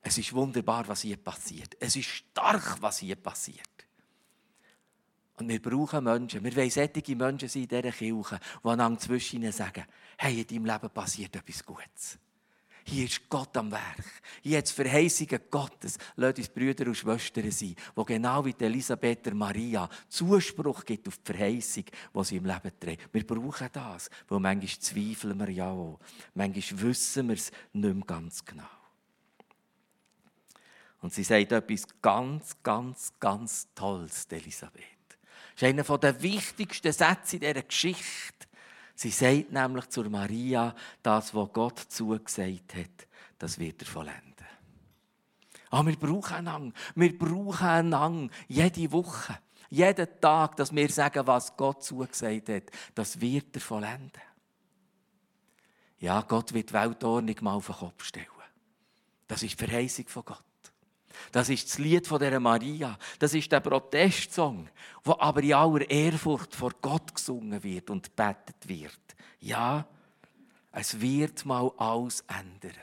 es 0.01 0.19
ist 0.19 0.33
wunderbar, 0.33 0.87
was 0.87 1.01
hier 1.01 1.17
passiert. 1.17 1.75
Es 1.79 1.95
ist 1.95 2.07
stark, 2.07 2.77
was 2.79 2.99
hier 2.99 3.15
passiert. 3.15 3.74
Und 5.37 5.49
wir 5.49 5.61
brauchen 5.61 6.03
Menschen, 6.03 6.43
wir 6.43 6.55
wollen 6.55 6.69
solche 6.69 7.15
Menschen 7.15 7.49
sein 7.49 7.63
in 7.63 7.67
dieser 7.67 7.91
Kirche, 7.91 8.39
die 8.63 8.69
einander 8.69 8.99
zwischen 8.99 9.41
ihnen 9.41 9.51
sagen, 9.51 9.85
hey, 10.17 10.41
in 10.41 10.47
deinem 10.47 10.65
Leben 10.65 10.89
passiert 10.89 11.35
etwas 11.35 11.65
Gutes. 11.65 12.17
Hier 12.87 13.05
ist 13.05 13.27
Gott 13.27 13.57
am 13.57 13.71
Werk. 13.71 14.05
Hier 14.43 14.59
hat 14.59 14.65
es 14.65 14.71
Verheißungen 14.71 15.41
Gottes. 15.49 15.97
Lasst 16.17 16.37
uns 16.37 16.49
Brüder 16.49 16.85
und 16.85 16.95
Schwestern 16.95 17.49
sein, 17.49 17.75
die 17.97 18.05
genau 18.05 18.45
wie 18.45 18.55
Elisabeth 18.59 19.25
und 19.27 19.39
Maria 19.39 19.89
Zuspruch 20.07 20.85
gibt 20.85 21.07
auf 21.07 21.17
die 21.17 21.33
Verheißung, 21.33 21.85
die 21.85 22.23
sie 22.23 22.37
im 22.37 22.45
Leben 22.45 22.71
trägt. 22.79 23.11
Wir 23.11 23.25
brauchen 23.25 23.69
das, 23.73 24.09
weil 24.27 24.39
manchmal 24.39 24.79
zweifeln 24.79 25.39
wir 25.39 25.49
ja 25.49 25.71
auch. 25.71 25.99
Manchmal 26.35 26.81
wissen 26.83 27.27
wir 27.27 27.35
es 27.35 27.51
nicht 27.73 27.95
mehr 27.95 28.05
ganz 28.05 28.45
genau. 28.45 28.63
Und 31.01 31.11
sie 31.11 31.23
sagt 31.23 31.51
etwas 31.51 31.87
ganz, 32.01 32.55
ganz, 32.61 33.13
ganz 33.19 33.67
Tolles, 33.73 34.27
Elisabeth. 34.29 34.94
Das 35.55 35.63
ist 35.63 35.89
einer 35.89 35.97
der 35.97 36.21
wichtigsten 36.21 36.91
Sätze 36.91 37.37
in 37.37 37.41
dieser 37.41 37.63
Geschichte. 37.63 38.47
Sie 38.93 39.09
sagt 39.09 39.51
nämlich 39.51 39.89
zu 39.89 40.03
Maria, 40.03 40.75
das, 41.01 41.33
was 41.33 41.53
Gott 41.53 41.79
zugesagt 41.79 42.75
hat, 42.75 43.07
das 43.37 43.57
wird 43.57 43.81
er 43.81 43.87
vollenden. 43.87 44.35
Aber 45.69 45.81
ah, 45.81 45.85
wir 45.87 45.97
brauchen 45.97 46.35
einander. 46.35 46.73
Wir 46.95 47.17
brauchen 47.17 47.67
einander 47.67 48.33
jede 48.47 48.91
Woche, 48.91 49.39
jeden 49.69 50.21
Tag, 50.21 50.55
dass 50.55 50.73
wir 50.73 50.89
sagen, 50.89 51.27
was 51.27 51.55
Gott 51.57 51.83
zugesagt 51.83 52.49
hat, 52.49 52.63
das 52.93 53.19
wird 53.19 53.55
er 53.55 53.61
vollenden. 53.61 54.21
Ja, 55.99 56.21
Gott 56.21 56.53
wird 56.53 56.69
die 56.69 56.73
Weltordnung 56.73 57.35
mal 57.41 57.55
auf 57.55 57.65
den 57.65 57.75
Kopf 57.75 58.03
stellen. 58.03 58.27
Das 59.27 59.41
ist 59.41 59.59
die 59.59 59.65
Verheißung 59.65 60.07
von 60.07 60.25
Gott. 60.25 60.43
Das 61.31 61.49
ist 61.49 61.69
das 61.69 61.77
Lied 61.77 62.07
von 62.07 62.19
der 62.19 62.39
Maria. 62.39 62.97
Das 63.19 63.33
ist 63.33 63.51
der 63.51 63.59
Protestsong, 63.59 64.69
wo 65.03 65.15
aber 65.19 65.43
in 65.43 65.53
aller 65.53 65.89
Ehrfurcht 65.89 66.55
vor 66.55 66.71
Gott 66.81 67.15
gesungen 67.15 67.63
wird 67.63 67.89
und 67.89 68.15
betet 68.15 68.67
wird. 68.67 68.99
Ja, 69.39 69.85
es 70.71 70.99
wird 70.99 71.45
mal 71.45 71.71
alles 71.77 72.23
ändern. 72.27 72.75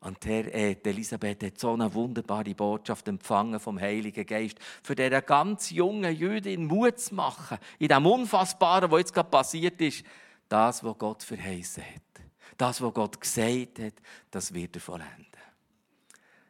Und 0.00 0.24
Herr, 0.24 0.54
äh, 0.54 0.76
Elisabeth 0.82 1.42
hat 1.42 1.58
so 1.58 1.74
eine 1.74 1.92
wunderbare 1.92 2.54
Botschaft 2.54 3.06
empfangen 3.08 3.60
vom 3.60 3.78
Heiligen 3.78 4.24
Geist, 4.24 4.56
für 4.82 4.94
diese 4.94 5.20
ganz 5.20 5.70
junge 5.70 6.08
Jüdin 6.10 6.64
Mut 6.64 6.98
zu 6.98 7.14
machen, 7.14 7.58
in 7.78 7.88
dem 7.88 8.06
Unfassbaren, 8.06 8.90
was 8.90 9.00
jetzt 9.00 9.12
gerade 9.12 9.28
passiert 9.28 9.78
ist, 9.82 10.04
das, 10.48 10.82
was 10.82 10.96
Gott 10.96 11.22
verheißen 11.22 11.84
hat, 11.84 12.24
das, 12.56 12.80
was 12.80 12.94
Gott 12.94 13.20
gesagt 13.20 13.78
hat, 13.78 13.94
das 14.30 14.54
wird 14.54 14.76
er 14.76 14.80
vollenden. 14.80 15.26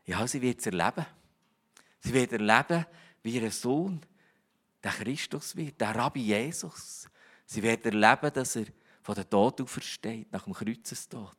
Ja, 0.07 0.27
sie 0.27 0.41
wird 0.41 0.61
es 0.61 0.67
erleben. 0.67 1.07
Sie 2.01 2.13
wird 2.13 2.33
erleben, 2.33 2.87
wie 3.23 3.39
ihr 3.39 3.51
Sohn 3.51 4.01
der 4.83 4.93
Christus 4.93 5.55
wird, 5.55 5.81
der 5.81 5.95
Rabbi 5.95 6.21
Jesus. 6.21 7.09
Sie 7.47 7.63
wird 7.63 7.85
erleben, 7.85 8.33
dass 8.33 8.57
er 8.57 8.67
von 9.03 9.15
der 9.15 9.29
Tod 9.29 9.61
aufersteht, 9.61 10.33
nach 10.33 10.45
dem 10.45 10.55
Kreuzestod. 10.55 11.37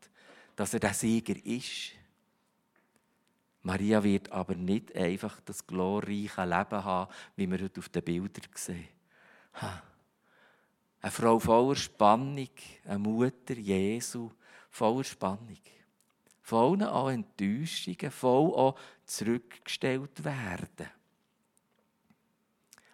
Dass 0.56 0.74
er 0.74 0.80
der 0.80 0.94
Sieger 0.94 1.36
ist. 1.46 1.94
Maria 3.64 4.04
wird 4.04 4.32
aber 4.32 4.56
nicht 4.56 4.96
einfach 4.96 5.40
das 5.42 5.66
glorreiche 5.66 6.44
Leben 6.44 6.84
haben, 6.84 7.14
wie 7.36 7.50
wir 7.50 7.62
heute 7.62 7.80
auf 7.80 7.90
den 7.90 8.04
Bildern 8.04 8.50
sehen. 8.56 8.88
Eine 11.02 11.12
Frau 11.12 11.40
voller 11.40 11.76
Spannung, 11.76 12.50
eine 12.86 13.00
Mutter 13.00 13.56
Jesu 13.56 14.32
voller 14.70 15.04
Spannung 15.04 15.58
voll 16.52 16.84
auch 16.84 17.10
Enttäuschungen, 17.10 18.12
voll 18.12 18.54
auch 18.56 18.78
zurückgestellt 19.06 20.22
werden. 20.22 20.90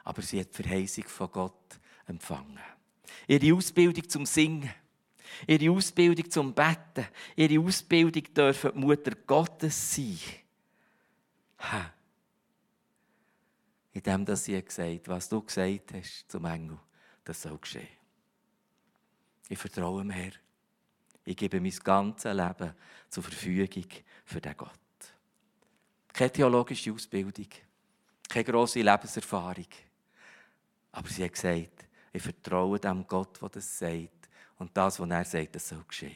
Aber 0.04 0.22
sie 0.22 0.40
hat 0.40 0.56
die 0.56 0.62
Verheißung 0.62 1.06
von 1.06 1.32
Gott 1.32 1.80
empfangen. 2.06 2.60
Ihre 3.28 3.56
Ausbildung 3.56 4.08
zum 4.08 4.28
Singen, 4.28 4.70
ihre 5.48 5.72
Ausbildung 5.72 6.30
zum 6.30 6.54
Betten, 6.54 7.08
ihre 7.36 7.60
Ausbildung 7.60 8.32
dürfen 8.32 8.74
die 8.76 8.80
Mutter 8.80 9.16
Gottes 9.26 9.96
sein. 9.96 10.20
Ha. 11.58 11.94
In 13.92 14.04
dem, 14.04 14.24
dass 14.24 14.46
sie 14.46 14.62
gesagt 14.62 15.00
hat, 15.00 15.08
was 15.08 15.30
du 15.30 15.42
gesagt 15.42 15.94
hast 15.94 16.30
zum 16.30 16.46
Engel, 16.46 16.78
das 17.24 17.42
soll 17.42 17.58
geschehen. 17.58 17.88
Ich 19.50 19.58
vertraue 19.58 20.04
dem 20.04 20.12
Herrn. 20.12 20.47
Ich 21.28 21.36
gebe 21.36 21.60
mein 21.60 21.78
ganzes 21.84 22.34
Leben 22.34 22.74
zur 23.10 23.22
Verfügung 23.22 23.86
für 24.24 24.40
den 24.40 24.56
Gott. 24.56 24.72
Keine 26.14 26.32
theologische 26.32 26.94
Ausbildung, 26.94 27.50
keine 28.30 28.46
grosse 28.46 28.80
Lebenserfahrung. 28.80 29.68
Aber 30.94 31.10
sie 31.10 31.26
hat 31.26 31.34
gesagt, 31.34 31.86
ich 32.14 32.24
vertraue 32.24 32.80
dem 32.80 33.06
Gott, 33.06 33.42
der 33.42 33.50
das 33.50 33.78
sagt. 33.78 34.30
Und 34.58 34.76
das, 34.78 35.02
was 35.02 35.10
er 35.10 35.26
sagt, 35.26 35.56
das 35.56 35.68
soll 35.68 35.84
geschehen. 35.86 36.16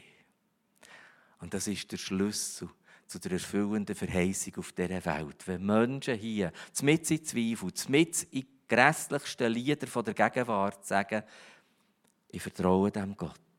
Und 1.40 1.52
das 1.52 1.66
ist 1.66 1.92
der 1.92 1.98
Schlüssel 1.98 2.70
zu 3.06 3.18
der 3.18 3.32
erfüllenden 3.32 3.94
Verheißung 3.94 4.56
auf 4.56 4.72
dieser 4.72 5.04
Welt. 5.04 5.46
Wenn 5.46 5.66
Menschen 5.66 6.16
hier, 6.16 6.52
mit 6.80 7.10
in 7.10 7.22
Zweifel, 7.22 7.70
mit 7.88 8.22
in 8.30 8.46
grässlichsten 8.66 9.52
Lieder 9.52 10.02
der 10.02 10.14
Gegenwart 10.14 10.86
sagen, 10.86 11.22
ich 12.30 12.40
vertraue 12.40 12.90
dem 12.90 13.14
Gott. 13.14 13.51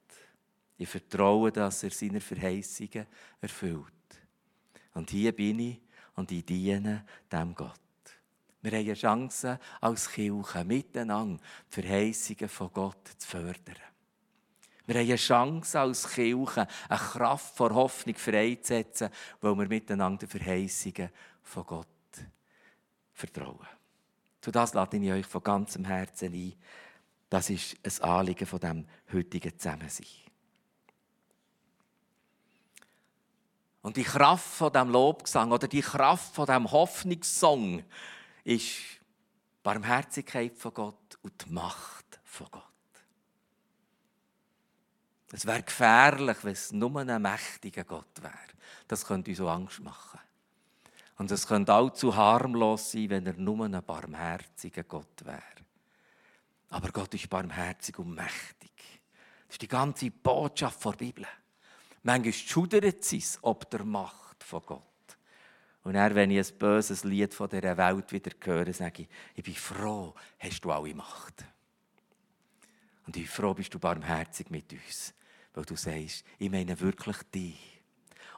Ich 0.77 0.89
vertraue, 0.89 1.51
dass 1.51 1.83
er 1.83 1.91
seine 1.91 2.19
Verheißungen 2.19 3.05
erfüllt. 3.41 3.93
Und 4.93 5.09
hier 5.09 5.31
bin 5.31 5.59
ich 5.59 5.81
und 6.15 6.31
ich 6.31 6.45
diene 6.45 7.05
dem 7.31 7.55
Gott. 7.55 7.79
Wir 8.61 8.71
haben 8.71 8.85
eine 8.85 8.93
Chance, 8.93 9.59
als 9.81 10.09
Kirche 10.09 10.63
miteinander 10.63 11.41
die 11.69 11.81
Verheißungen 11.81 12.47
von 12.47 12.71
Gott 12.71 13.07
zu 13.17 13.27
fördern. 13.27 13.75
Wir 14.85 14.95
haben 14.95 15.07
eine 15.07 15.15
Chance, 15.15 15.79
als 15.79 16.09
Kirche 16.09 16.67
eine 16.89 16.99
Kraft 16.99 17.55
vor 17.55 17.73
Hoffnung 17.73 18.15
freizusetzen, 18.15 19.09
weil 19.41 19.57
wir 19.57 19.67
miteinander 19.67 20.25
die 20.25 20.37
Verheißungen 20.37 21.09
von 21.41 21.65
Gott 21.65 21.87
vertrauen. 23.13 23.67
Zu 24.41 24.51
das 24.51 24.73
lade 24.73 24.97
ich 24.97 25.11
euch 25.11 25.25
von 25.25 25.43
ganzem 25.43 25.85
Herzen 25.85 26.33
ein. 26.33 26.53
Das 27.29 27.49
ist 27.49 27.77
ein 27.83 28.09
Anliegen 28.09 28.45
von 28.45 28.59
dem 28.59 28.85
heutigen 29.11 29.57
Zusammensein. 29.57 30.07
Und 33.83 33.97
die 33.97 34.03
Kraft 34.03 34.47
von 34.47 34.71
dem 34.71 34.89
Lobgesang 34.89 35.51
oder 35.51 35.67
die 35.67 35.81
Kraft 35.81 36.33
von 36.33 36.45
dem 36.45 36.71
Hoffnungssong 36.71 37.83
ist 38.45 38.65
die 38.65 38.99
Barmherzigkeit 39.61 40.57
von 40.57 40.73
Gott 40.73 41.19
und 41.21 41.45
die 41.45 41.51
Macht 41.51 42.19
von 42.23 42.47
Gott. 42.49 42.63
Es 45.33 45.45
wäre 45.45 45.63
gefährlich, 45.63 46.37
wenn 46.43 46.53
es 46.53 46.71
nur 46.71 46.95
ein 46.97 47.21
mächtiger 47.21 47.83
Gott 47.83 48.21
wäre. 48.21 48.33
Das 48.87 49.05
könnte 49.05 49.31
uns 49.31 49.37
so 49.37 49.49
Angst 49.49 49.81
machen. 49.81 50.19
Und 51.17 51.29
es 51.31 51.45
könnte 51.45 51.73
allzu 51.73 52.15
harmlos 52.15 52.91
sein, 52.91 53.09
wenn 53.09 53.25
er 53.25 53.33
nur 53.33 53.65
ein 53.65 53.83
barmherziger 53.83 54.83
Gott 54.83 55.25
wäre. 55.25 55.41
Aber 56.69 56.89
Gott 56.89 57.13
ist 57.15 57.29
barmherzig 57.29 57.99
und 57.99 58.15
mächtig. 58.15 58.71
Das 59.47 59.55
ist 59.55 59.61
die 59.61 59.67
ganze 59.67 60.09
Botschaft 60.09 60.85
der 60.85 60.91
Bibel. 60.91 61.27
Manchmal 62.03 62.33
schudert 62.33 63.13
es 63.13 63.39
ob 63.41 63.69
der 63.69 63.83
Macht 63.85 64.43
von 64.43 64.61
Gott. 64.65 64.81
Und 65.83 65.93
dann, 65.93 66.15
wenn 66.15 66.31
ich 66.31 66.51
ein 66.51 66.57
böses 66.57 67.03
Lied 67.03 67.33
von 67.33 67.49
dieser 67.49 67.77
Welt 67.77 68.11
wieder 68.11 68.31
höre, 68.41 68.71
sage 68.73 69.03
ich, 69.03 69.07
ich 69.35 69.43
bin 69.43 69.55
froh, 69.55 70.13
hast 70.39 70.63
du 70.63 70.71
alle 70.71 70.93
Macht. 70.93 71.43
Und 73.05 73.17
ich 73.17 73.23
bin 73.23 73.31
froh, 73.31 73.53
bist 73.53 73.73
du 73.73 73.79
barmherzig 73.79 74.49
mit 74.49 74.71
uns. 74.71 75.13
Weil 75.53 75.65
du 75.65 75.75
sagst, 75.75 76.23
ich 76.39 76.49
meine 76.49 76.79
wirklich 76.79 77.17
dich. 77.33 77.81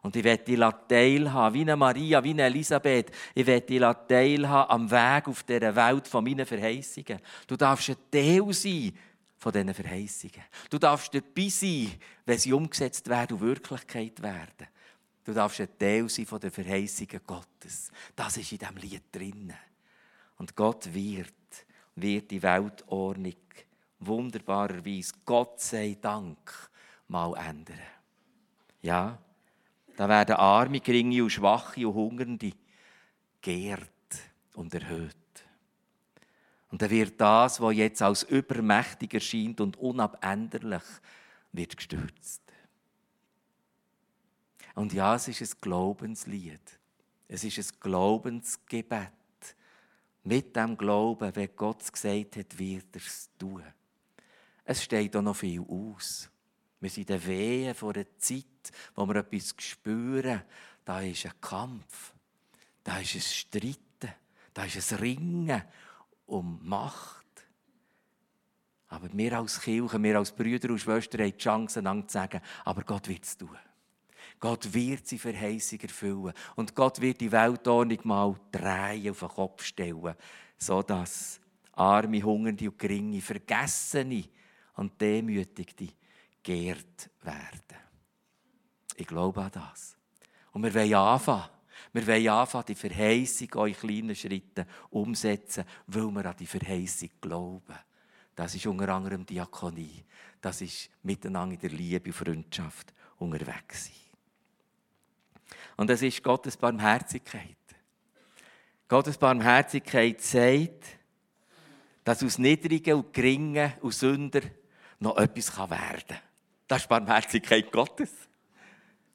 Und 0.01 0.15
ich 0.15 0.23
werde 0.23 0.43
dich 0.43 0.59
teilhaben, 0.87 1.55
wie 1.55 1.61
eine 1.61 1.75
Maria, 1.75 2.23
wie 2.23 2.31
eine 2.31 2.43
Elisabeth. 2.43 3.11
Ich 3.33 3.45
werde 3.45 3.65
dich 3.65 3.81
teilhaben 4.07 4.71
am 4.71 4.91
Weg 4.91 5.27
auf 5.27 5.43
dieser 5.43 5.75
Welt 5.75 6.07
von 6.07 6.23
meinen 6.23 6.45
Verheißungen. 6.45 7.19
Du 7.47 7.55
darfst 7.55 7.89
ein 7.89 7.97
Teil 8.11 8.53
sein 8.53 8.93
von 9.45 9.51
diesen 9.51 9.75
Verheißungen. 9.75 10.43
Du 10.71 10.79
darfst 10.79 11.13
dabei 11.13 11.49
sein, 11.49 11.91
wenn 12.25 12.39
sie 12.39 12.51
umgesetzt 12.51 13.07
werden 13.07 13.33
und 13.37 13.41
Wirklichkeit 13.41 14.19
werden. 14.23 14.67
Du 15.23 15.33
darfst 15.33 15.61
ein 15.61 15.77
Teil 15.77 16.09
sein 16.09 16.25
von 16.25 16.39
den 16.39 16.49
Verheißungen 16.49 17.21
Gottes. 17.27 17.91
Das 18.15 18.37
ist 18.37 18.51
in 18.51 18.57
diesem 18.57 18.77
Lied 18.77 19.03
drin. 19.11 19.53
Und 20.39 20.55
Gott 20.55 20.91
wird, 20.91 21.31
wird 21.93 22.31
die 22.31 22.41
Weltordnung 22.41 23.35
wunderbarerweise, 23.99 25.13
Gott 25.23 25.61
sei 25.61 25.95
Dank, 26.01 26.71
mal 27.07 27.35
ändern. 27.37 27.77
Ja, 28.81 29.15
da 29.95 30.09
werden 30.09 30.37
Arme, 30.37 30.79
Geringe 30.79 31.21
und 31.21 31.29
Schwache 31.29 31.87
und 31.87 31.93
Hungernde 31.93 32.51
geehrt 33.41 33.91
und 34.55 34.73
erhöht. 34.73 35.24
Und 36.75 36.81
dann 36.81 36.89
wird 36.89 37.21
das, 37.21 37.61
was 37.61 37.73
jetzt 37.73 38.01
als 38.01 38.23
übermächtig 38.23 39.13
erscheint 39.13 39.61
und 39.61 39.77
unabänderlich, 39.77 40.83
wird 41.53 41.77
gestürzt. 41.77 42.41
Und 44.73 44.91
ja, 44.91 45.15
es 45.15 45.29
ist 45.29 45.41
ein 45.41 45.61
Glaubenslied. 45.61 46.59
Es 47.29 47.45
ist 47.45 47.59
ein 47.59 47.79
Glaubensgebet. 47.79 49.07
Mit 50.25 50.53
dem 50.53 50.77
Glauben, 50.77 51.33
wenn 51.33 51.55
Gott 51.55 51.93
gesagt 51.93 52.35
hat, 52.35 52.59
wird 52.59 52.87
er 52.91 53.01
es 53.01 53.29
tun. 53.39 53.63
Es 54.65 54.83
steht 54.83 55.15
auch 55.15 55.21
noch 55.21 55.37
viel 55.37 55.61
aus. 55.61 56.29
Wir 56.81 56.89
sind 56.89 57.09
in 57.09 57.17
der 57.17 57.25
Wehe 57.25 57.73
vor 57.73 57.95
einer 57.95 58.17
Zeit, 58.17 58.43
wo 58.95 59.05
wir 59.05 59.15
etwas 59.15 59.55
spüren. 59.59 60.41
Da 60.83 60.99
ist 60.99 61.25
ein 61.25 61.39
Kampf. 61.39 62.13
Da 62.83 62.99
ist 62.99 63.15
ein 63.15 63.21
Streiten. 63.21 64.13
Da 64.53 64.65
ist 64.65 64.91
ein 64.91 64.99
Ringen 64.99 65.63
um 66.25 66.59
Macht. 66.63 67.25
Aber 68.87 69.09
wir 69.11 69.37
als 69.37 69.61
Kirche, 69.61 70.01
wir 70.01 70.17
als 70.17 70.31
Brüder 70.31 70.69
und 70.69 70.79
Schwestern 70.79 71.21
haben 71.21 71.31
die 71.31 71.37
Chance, 71.37 71.79
einander 71.79 72.07
zu 72.07 72.13
sagen, 72.13 72.41
aber 72.63 72.83
Gott 72.83 73.07
wird 73.07 73.23
es 73.23 73.37
tun. 73.37 73.57
Gott 74.39 74.73
wird 74.73 75.07
sie 75.07 75.17
Verheißung 75.17 75.79
erfüllen. 75.79 76.33
Und 76.55 76.75
Gott 76.75 77.01
wird 77.01 77.21
die 77.21 77.31
Weltordnung 77.31 77.99
mal 78.03 78.35
drehen, 78.51 79.09
auf 79.09 79.19
den 79.19 79.29
Kopf 79.29 79.63
stellen, 79.63 80.15
sodass 80.57 81.39
arme, 81.73 82.21
hungernde 82.21 82.69
und 82.69 82.79
geringe, 82.79 83.21
vergessene 83.21 84.25
und 84.75 84.99
demütigte 84.99 85.87
geehrt 86.43 87.09
werden. 87.21 87.79
Ich 88.95 89.07
glaube 89.07 89.41
an 89.41 89.51
das. 89.51 89.97
Und 90.51 90.63
wir 90.63 90.73
wollen 90.73 90.93
anfangen. 90.93 91.54
Wir 91.95 92.07
wollen 92.07 92.27
anfangen, 92.27 92.65
die 92.67 92.75
Verheißung 92.75 93.67
in 93.67 93.73
kleinen 93.73 94.15
Schritten 94.15 94.65
umsetzen, 94.89 95.63
weil 95.87 96.11
wir 96.11 96.25
an 96.25 96.35
die 96.37 96.45
Verheißung 96.45 97.09
glauben. 97.21 97.79
Das 98.35 98.53
ist 98.53 98.65
unter 98.67 98.89
anderem 98.89 99.25
Diakonie. 99.25 100.03
Das 100.41 100.59
ist 100.59 100.89
miteinander 101.03 101.55
in 101.55 101.61
der 101.61 101.69
Liebe 101.69 102.09
und 102.09 102.13
Freundschaft 102.13 102.93
unterwegs 103.17 103.85
sein. 103.85 103.93
Und 105.77 105.89
das 105.89 106.01
ist 106.01 106.21
Gottes 106.21 106.57
Barmherzigkeit. 106.57 107.55
Gottes 108.89 109.17
Barmherzigkeit 109.17 110.21
sagt, 110.21 110.83
dass 112.03 112.21
aus 112.23 112.37
Niedrigen 112.37 112.95
und 112.95 113.13
Geringen 113.13 113.71
und 113.79 113.93
Sünder 113.93 114.41
noch 114.99 115.15
etwas 115.15 115.57
werden 115.57 116.03
kann. 116.05 116.17
Das 116.67 116.81
ist 116.81 116.89
Barmherzigkeit 116.89 117.71
Gottes. 117.71 118.11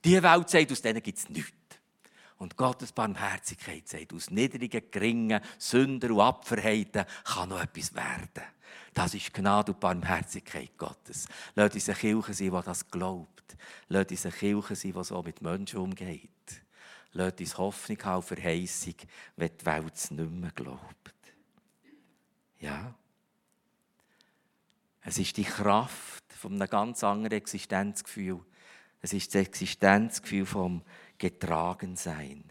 Die 0.03 0.23
Welt 0.23 0.49
sagt, 0.49 0.73
aus 0.73 0.81
denen 0.81 1.03
gibt 1.03 1.19
es 1.19 1.29
nichts. 1.29 1.60
Und 2.41 2.57
Gottes 2.57 2.91
Barmherzigkeit 2.93 3.87
sagt, 3.87 4.15
aus 4.15 4.31
niedrigen, 4.31 4.91
geringen 4.91 5.43
Sünder 5.59 6.11
und 6.11 6.23
Abverheiten 6.23 7.05
kann 7.23 7.51
noch 7.51 7.61
etwas 7.61 7.95
werden. 7.95 8.43
Das 8.95 9.13
ist 9.13 9.35
Gnade 9.35 9.73
und 9.73 9.81
Barmherzigkeit 9.81 10.71
Gottes. 10.79 11.29
Lass 11.55 11.75
uns 11.75 11.91
eine 11.91 11.99
Kirche 11.99 12.33
sein, 12.33 12.51
die 12.51 12.63
das 12.65 12.91
glaubt. 12.91 13.57
Lass 13.89 14.07
uns 14.07 14.25
eine 14.25 14.35
Kirche 14.35 14.75
sein, 14.75 14.95
die 14.95 15.05
so 15.05 15.23
mit 15.23 15.43
Menschen 15.43 15.81
umgeht. 15.81 16.31
Lass 17.13 17.35
uns 17.39 17.59
Hoffnung 17.59 18.03
haben 18.05 18.15
auf 18.17 18.29
Verheißung, 18.29 18.95
wenn 19.37 19.51
die 19.61 19.67
Welt 19.67 19.95
es 19.95 20.11
nicht 20.11 20.31
mehr 20.31 20.53
glaubt. 20.53 21.15
Ja. 22.59 22.95
Es 25.03 25.19
ist 25.19 25.37
die 25.37 25.45
Kraft 25.45 26.25
von 26.33 26.55
einem 26.55 26.71
ganz 26.71 27.05
anderen 27.05 27.37
Existenzgefühl. 27.37 28.41
Es 29.03 29.13
ist 29.13 29.35
das 29.35 29.43
Existenzgefühl 29.43 30.47
vom 30.47 30.83
Getragensein. 31.21 32.43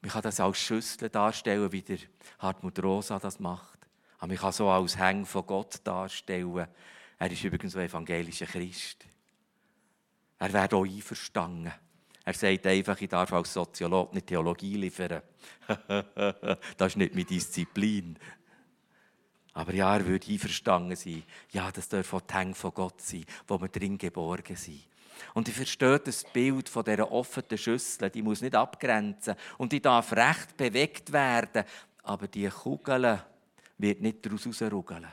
Man 0.00 0.10
kann 0.10 0.22
das 0.22 0.38
als 0.38 0.58
Schüssel 0.58 1.10
darstellen, 1.10 1.72
wie 1.72 1.82
der 1.82 1.98
Hartmut 2.38 2.80
Rosa 2.82 3.18
das 3.18 3.40
macht. 3.40 3.88
Aber 4.18 4.28
man 4.28 4.36
kann 4.36 4.52
so 4.52 4.68
als 4.68 4.96
Häng 4.96 5.26
von 5.26 5.46
Gott 5.46 5.80
darstellen. 5.82 6.68
Er 7.18 7.30
ist 7.30 7.42
übrigens 7.42 7.74
ein 7.74 7.88
evangelischer 7.88 8.46
Christ. 8.46 9.04
Er 10.38 10.52
wird 10.52 10.74
auch 10.74 10.84
einverstanden. 10.84 11.72
Er 12.24 12.34
sagt 12.34 12.66
einfach, 12.66 13.00
ich 13.00 13.08
darf 13.08 13.32
als 13.32 13.52
Soziologe 13.52 14.14
nicht 14.14 14.28
Theologie 14.28 14.76
liefern. 14.76 15.22
das 16.76 16.92
ist 16.92 16.96
nicht 16.96 17.14
meine 17.14 17.26
Disziplin. 17.26 18.18
Aber 19.54 19.72
ja, 19.72 19.96
er 19.96 20.06
würde 20.06 20.30
einverstanden 20.30 20.96
sein. 20.96 21.22
Ja, 21.52 21.70
das 21.70 21.88
darf 21.88 22.12
auch 22.12 22.20
die 22.20 22.34
Hänge 22.34 22.54
von 22.54 22.74
Gott 22.74 23.00
sein, 23.00 23.24
wo 23.46 23.60
wir 23.60 23.68
drin 23.68 23.96
geborgen 23.96 24.56
sind. 24.56 24.82
Und 25.32 25.48
ich 25.48 25.54
verstehe 25.54 26.00
das 26.00 26.24
Bild 26.24 26.68
von 26.68 26.84
dieser 26.84 27.10
offenen 27.10 27.56
Schüssel, 27.56 28.10
die 28.10 28.22
muss 28.22 28.40
nicht 28.40 28.56
abgrenzen 28.56 29.36
und 29.58 29.72
die 29.72 29.80
darf 29.80 30.12
recht 30.12 30.56
bewegt 30.56 31.12
werden, 31.12 31.64
aber 32.02 32.26
die 32.26 32.48
Kugel 32.48 33.22
wird 33.78 34.00
nicht 34.00 34.26
daraus 34.26 34.46
rausrugeln. 34.46 35.06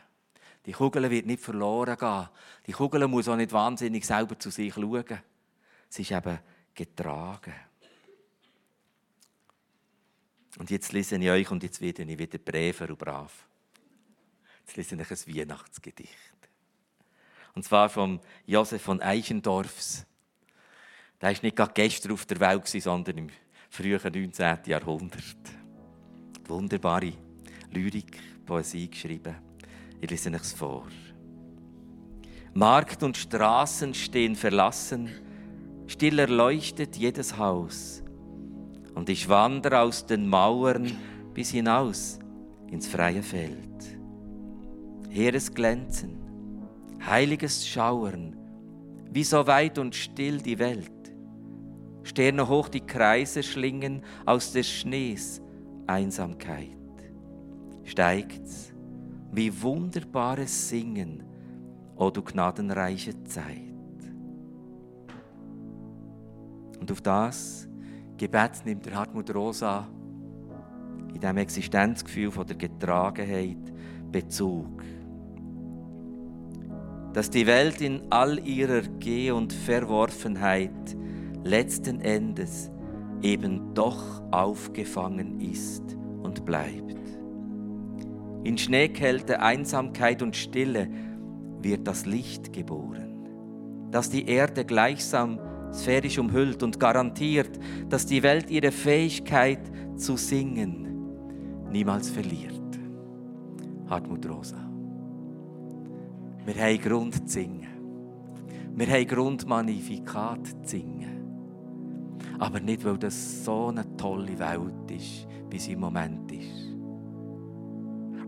Die 0.65 0.73
Kugel 0.73 1.09
wird 1.09 1.25
nicht 1.25 1.43
verloren 1.43 1.97
gehen. 1.97 2.29
Die 2.67 2.71
Kugel 2.71 3.07
muss 3.07 3.27
auch 3.27 3.35
nicht 3.35 3.51
wahnsinnig 3.51 4.05
selber 4.05 4.37
zu 4.37 4.49
sich 4.49 4.73
schauen. 4.73 5.19
Sie 5.89 6.01
ist 6.01 6.11
eben 6.11 6.39
getragen. 6.73 7.53
Und 10.57 10.69
jetzt 10.69 10.91
lese 10.91 11.17
ich 11.17 11.29
euch 11.29 11.49
und 11.49 11.63
jetzt 11.63 11.81
werde 11.81 12.03
ich 12.03 12.17
wieder 12.17 12.37
braver 12.37 12.89
und 12.89 12.99
brav. 12.99 13.47
Jetzt 14.73 14.93
lese 14.93 15.03
ich 15.03 15.27
ein 15.27 15.35
Weihnachtsgedicht. 15.35 16.11
Und 17.53 17.63
zwar 17.63 17.89
von 17.89 18.21
Josef 18.45 18.81
von 18.81 19.01
Eichendorffs. 19.01 20.05
Der 21.19 21.29
war 21.29 21.37
nicht 21.41 21.55
gerade 21.57 21.73
gestern 21.73 22.13
auf 22.13 22.25
der 22.25 22.39
Welt, 22.39 22.67
sondern 22.67 23.17
im 23.17 23.29
frühen 23.69 23.99
19. 24.01 24.59
Jahrhundert. 24.67 25.37
Wunderbare 26.47 27.11
Lyrik, 27.71 28.45
Poesie 28.45 28.89
geschrieben. 28.89 29.35
Ich 29.99 30.09
lese 30.09 30.29
es 30.29 30.53
vor. 30.53 30.87
Markt 32.53 33.03
und 33.03 33.17
Straßen 33.17 33.93
stehen 33.93 34.37
verlassen, 34.37 35.09
still 35.87 36.19
erleuchtet 36.19 36.95
jedes 36.95 37.37
Haus. 37.37 38.03
Und 38.95 39.09
ich 39.09 39.27
wandere 39.27 39.81
aus 39.81 40.05
den 40.05 40.29
Mauern 40.29 40.97
bis 41.33 41.51
hinaus 41.51 42.19
ins 42.69 42.87
freie 42.87 43.21
Feld. 43.21 43.90
Heeres 45.13 45.53
Glänzen, 45.53 46.15
heiliges 47.05 47.67
Schauern, 47.67 48.33
wie 49.11 49.25
so 49.25 49.45
weit 49.45 49.77
und 49.77 49.93
still 49.93 50.37
die 50.37 50.57
Welt. 50.57 50.89
Sterne 52.03 52.47
hoch 52.47 52.69
die 52.69 52.79
Kreise 52.79 53.43
schlingen 53.43 54.03
aus 54.25 54.53
des 54.53 54.71
Schnees 54.71 55.41
Einsamkeit. 55.85 56.77
Steigt's, 57.83 58.73
wie 59.33 59.61
wunderbares 59.61 60.69
Singen, 60.69 61.25
o 61.97 62.09
du 62.09 62.21
gnadenreiche 62.21 63.21
Zeit. 63.25 63.75
Und 66.79 66.89
auf 66.89 67.01
das 67.01 67.67
Gebet 68.15 68.61
nimmt 68.63 68.85
der 68.85 68.95
Hartmut 68.95 69.35
Rosa 69.35 69.89
in 71.13 71.19
diesem 71.19 71.37
Existenzgefühl 71.37 72.31
von 72.31 72.47
der 72.47 72.55
Getragenheit 72.55 73.73
Bezug 74.09 74.81
dass 77.13 77.29
die 77.29 77.47
Welt 77.47 77.81
in 77.81 78.01
all 78.09 78.39
ihrer 78.47 78.81
Geh- 78.81 79.31
und 79.31 79.51
Verworfenheit 79.51 80.95
letzten 81.43 81.99
Endes 81.99 82.71
eben 83.21 83.73
doch 83.73 84.21
aufgefangen 84.31 85.39
ist 85.39 85.97
und 86.23 86.45
bleibt. 86.45 86.97
In 88.43 88.57
Schneekälte, 88.57 89.41
Einsamkeit 89.41 90.21
und 90.21 90.35
Stille 90.35 90.89
wird 91.61 91.87
das 91.87 92.05
Licht 92.05 92.53
geboren, 92.53 93.89
das 93.91 94.09
die 94.09 94.27
Erde 94.27 94.65
gleichsam 94.65 95.39
sphärisch 95.73 96.17
umhüllt 96.17 96.63
und 96.63 96.79
garantiert, 96.79 97.59
dass 97.89 98.05
die 98.05 98.23
Welt 98.23 98.49
ihre 98.49 98.71
Fähigkeit 98.71 99.71
zu 99.95 100.17
singen 100.17 100.87
niemals 101.71 102.09
verliert. 102.09 102.51
Hartmut 103.87 104.27
Rosa. 104.27 104.70
Wir 106.45 106.55
haben 106.55 106.81
Grund 106.81 107.15
zu 107.15 107.27
singen. 107.27 107.67
Wir 108.75 108.87
haben 108.87 109.07
Grund, 109.07 109.47
Magnifikat 109.47 110.47
zu 110.47 110.77
singen. 110.77 112.17
Aber 112.39 112.59
nicht, 112.59 112.83
weil 112.83 112.97
das 112.97 113.45
so 113.45 113.67
eine 113.67 113.85
tolle 113.97 114.39
Welt 114.39 114.89
ist, 114.89 115.27
wie 115.49 115.59
sie 115.59 115.73
im 115.73 115.81
Moment 115.81 116.31
ist. 116.31 116.75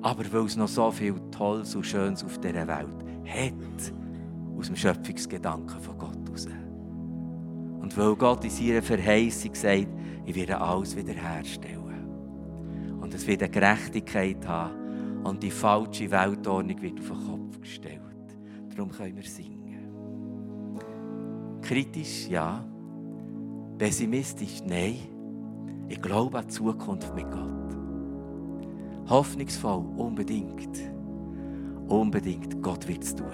Aber 0.03 0.23
weil 0.31 0.45
es 0.45 0.55
noch 0.55 0.67
so 0.67 0.91
viel 0.91 1.15
Tolles 1.31 1.75
und 1.75 1.85
Schönes 1.85 2.23
auf 2.23 2.39
dieser 2.39 2.67
Welt 2.67 3.03
hat, 3.25 3.93
aus 4.57 4.67
dem 4.67 4.75
Schöpfungsgedanken 4.75 5.79
von 5.79 5.97
Gott 5.97 6.17
heraus. 6.25 6.47
Und 7.81 7.97
weil 7.97 8.15
Gott 8.15 8.43
in 8.43 8.51
seiner 8.51 8.83
Verheißung 8.83 9.55
sagt, 9.55 9.87
ich 10.25 10.35
werde 10.35 10.61
alles 10.61 10.95
wiederherstellen. 10.95 11.79
Und 13.01 13.13
es 13.13 13.25
wird 13.25 13.41
eine 13.41 13.51
Gerechtigkeit 13.51 14.47
haben 14.47 15.23
und 15.23 15.41
die 15.41 15.51
falsche 15.51 16.11
Weltordnung 16.11 16.81
wird 16.81 16.99
auf 16.99 17.07
den 17.07 17.27
Kopf 17.27 17.42
gestellt. 17.63 18.01
Darum 18.75 18.91
können 18.91 19.15
wir 19.15 19.23
singen. 19.23 19.89
Kritisch, 21.61 22.27
ja. 22.27 22.63
Pessimistisch, 23.77 24.61
nein. 24.65 24.97
Ich 25.89 26.01
glaube 26.01 26.37
an 26.39 26.45
die 26.45 26.53
Zukunft 26.53 27.13
mit 27.15 27.29
Gott. 27.29 27.49
Hoffnungsvoll, 29.09 29.85
unbedingt. 29.97 30.79
Unbedingt, 31.87 32.61
Gott 32.61 32.87
wird 32.87 33.03
es 33.03 33.15
tun. 33.15 33.27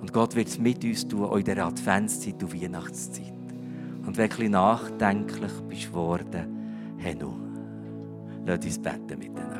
Und 0.00 0.12
Gott 0.12 0.34
wird 0.34 0.48
es 0.48 0.58
mit 0.58 0.84
uns 0.84 1.06
tun, 1.06 1.24
auch 1.24 1.36
in 1.36 1.44
der 1.44 1.64
Adventszeit 1.64 2.42
und 2.42 2.52
Weihnachtszeit. 2.52 3.32
Und 4.06 4.16
wenn 4.16 4.28
du 4.28 4.48
nachdenklich 4.50 5.52
bist 5.68 5.86
geworden, 5.86 6.94
hey, 6.98 7.14
nun, 7.14 8.42
lass 8.44 8.64
uns 8.64 8.78
beten 8.78 9.18
miteinander. 9.18 9.53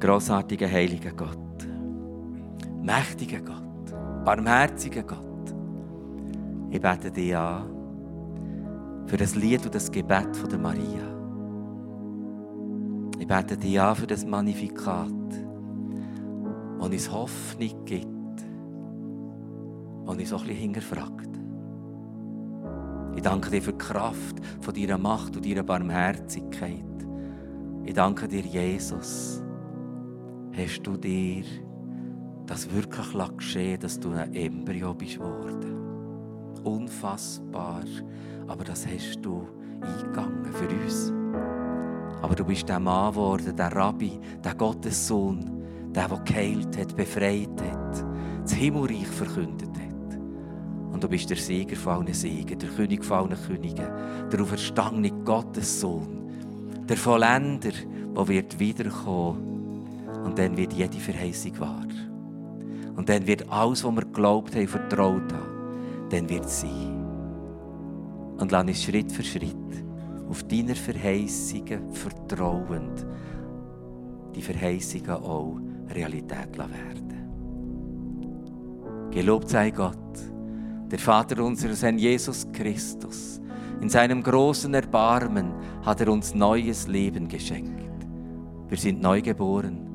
Grossartiger, 0.00 0.66
heiliger 0.66 1.12
Gott, 1.12 1.68
mächtiger 2.82 3.42
Gott, 3.42 4.24
barmherziger 4.24 5.02
Gott, 5.02 5.54
ich 6.70 6.80
bete 6.80 7.10
dich 7.10 7.36
an 7.36 7.66
für 9.06 9.18
das 9.18 9.34
Lied 9.34 9.66
und 9.66 9.74
das 9.74 9.90
Gebet 9.90 10.34
von 10.34 10.48
der 10.48 10.58
Maria. 10.58 11.06
Ich 13.18 13.26
bete 13.28 13.58
dich 13.58 13.78
an 13.78 13.94
für 13.94 14.06
das 14.06 14.24
Magnifikat, 14.24 15.10
das 16.78 16.88
uns 16.88 17.12
Hoffnung 17.12 17.84
gibt 17.84 18.06
und 20.06 20.18
uns 20.18 20.32
auch 20.32 20.40
ein 20.40 20.46
bisschen 20.46 20.62
hinterfragt. 20.62 21.28
Ich 23.16 23.22
danke 23.22 23.50
dir 23.50 23.60
für 23.60 23.72
die 23.72 23.78
Kraft 23.78 24.40
von 24.62 24.72
deiner 24.74 24.96
Macht 24.96 25.36
und 25.36 25.44
deiner 25.44 25.62
Barmherzigkeit. 25.62 26.84
Ich 27.84 27.92
danke 27.92 28.26
dir, 28.28 28.40
Jesus. 28.40 29.42
Hast 30.52 30.82
du 30.82 30.96
dir 30.96 31.44
das 32.46 32.70
wirklich 32.72 33.36
geschehen, 33.36 33.80
dass 33.80 33.98
du 34.00 34.10
ein 34.10 34.34
Embryo 34.34 34.94
bist 34.94 35.18
worden? 35.18 35.80
unfassbar. 36.64 37.84
Aber 38.46 38.64
das 38.64 38.86
hast 38.86 39.20
du 39.22 39.46
eingegangen 39.80 40.52
für 40.52 40.68
uns. 40.68 41.12
Aber 42.22 42.34
du 42.34 42.44
bist 42.44 42.68
der 42.68 42.80
Mann 42.80 43.12
geworden, 43.12 43.56
der 43.56 43.74
Rabbi, 43.74 44.18
der 44.44 44.54
Gottessohn, 44.54 45.62
der, 45.92 46.08
der 46.08 46.18
geheilt 46.18 46.76
hat, 46.76 46.96
befreit 46.96 47.60
hat, 47.62 48.04
das 48.42 48.52
Himmelreich 48.52 49.06
verkündet 49.06 49.70
hat. 49.70 50.18
Und 50.92 51.02
du 51.02 51.08
bist 51.08 51.30
der 51.30 51.38
Sieger 51.38 51.76
von 51.76 52.04
allen 52.04 52.12
Siegen, 52.12 52.58
der 52.58 52.68
König 52.68 53.04
von 53.04 53.18
allen 53.30 53.38
Königen, 53.46 53.88
der 54.30 54.40
auferstandene 54.40 55.10
Gottessohn, 55.24 56.86
der 56.86 56.96
Vollender, 56.96 57.72
der 58.16 58.28
wird 58.28 58.58
wiederkommen. 58.58 59.49
Und 60.24 60.38
dann 60.38 60.56
wird 60.56 60.72
jede 60.72 60.98
Verheißung 60.98 61.58
wahr. 61.58 61.86
Und 62.96 63.08
dann 63.08 63.26
wird 63.26 63.50
alles, 63.50 63.84
was 63.84 63.94
wir 63.94 64.02
geglaubt 64.02 64.54
haben, 64.54 64.68
vertraut 64.68 65.32
haben, 65.32 66.08
dann 66.10 66.28
wird 66.28 66.44
es 66.44 66.60
sein. 66.60 67.06
Und 68.38 68.52
lass 68.52 68.66
uns 68.66 68.82
Schritt 68.82 69.10
für 69.10 69.22
Schritt 69.22 69.56
auf 70.28 70.42
deine 70.44 70.74
Verheißungen 70.74 71.92
vertrauend 71.92 73.06
die 74.34 74.42
Verheißungen 74.42 75.10
auch 75.10 75.58
Realität 75.92 76.56
werden. 76.56 77.10
Gelobt 79.10 79.48
sei 79.48 79.70
Gott, 79.70 79.96
der 80.90 80.98
Vater 80.98 81.42
unseres 81.42 81.82
Herrn 81.82 81.98
Jesus 81.98 82.46
Christus. 82.52 83.40
In 83.80 83.88
seinem 83.88 84.22
großen 84.22 84.72
Erbarmen 84.72 85.52
hat 85.82 86.00
er 86.00 86.12
uns 86.12 86.34
neues 86.34 86.86
Leben 86.86 87.26
geschenkt. 87.26 88.06
Wir 88.68 88.78
sind 88.78 89.00
neu 89.00 89.20
geboren 89.20 89.89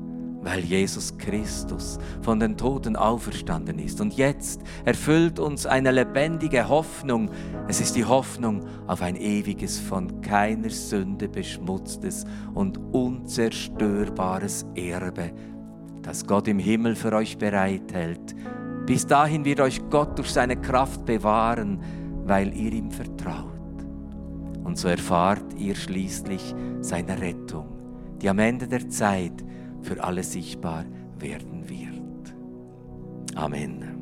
weil 0.46 0.60
Jesus 0.60 1.18
Christus 1.18 1.98
von 2.22 2.38
den 2.38 2.56
Toten 2.56 2.94
auferstanden 2.94 3.80
ist. 3.80 4.00
Und 4.00 4.16
jetzt 4.16 4.60
erfüllt 4.84 5.40
uns 5.40 5.66
eine 5.66 5.90
lebendige 5.90 6.68
Hoffnung. 6.68 7.30
Es 7.66 7.80
ist 7.80 7.96
die 7.96 8.04
Hoffnung 8.04 8.64
auf 8.86 9.02
ein 9.02 9.16
ewiges, 9.16 9.76
von 9.76 10.20
keiner 10.20 10.70
Sünde 10.70 11.28
beschmutztes 11.28 12.24
und 12.54 12.78
unzerstörbares 12.92 14.66
Erbe, 14.76 15.32
das 16.02 16.24
Gott 16.24 16.46
im 16.46 16.60
Himmel 16.60 16.94
für 16.94 17.12
euch 17.12 17.38
bereithält. 17.38 18.36
Bis 18.86 19.04
dahin 19.04 19.44
wird 19.44 19.58
euch 19.58 19.80
Gott 19.90 20.16
durch 20.16 20.30
seine 20.30 20.54
Kraft 20.54 21.04
bewahren, 21.06 21.80
weil 22.24 22.56
ihr 22.56 22.72
ihm 22.72 22.92
vertraut. 22.92 23.50
Und 24.62 24.78
so 24.78 24.86
erfahrt 24.86 25.58
ihr 25.58 25.74
schließlich 25.74 26.54
seine 26.82 27.20
Rettung, 27.20 27.66
die 28.22 28.28
am 28.28 28.38
Ende 28.38 28.68
der 28.68 28.88
Zeit 28.88 29.44
für 29.86 30.02
alle 30.02 30.22
sichtbar 30.24 30.84
werden 31.18 31.68
wird. 31.68 32.34
Amen. 33.36 33.95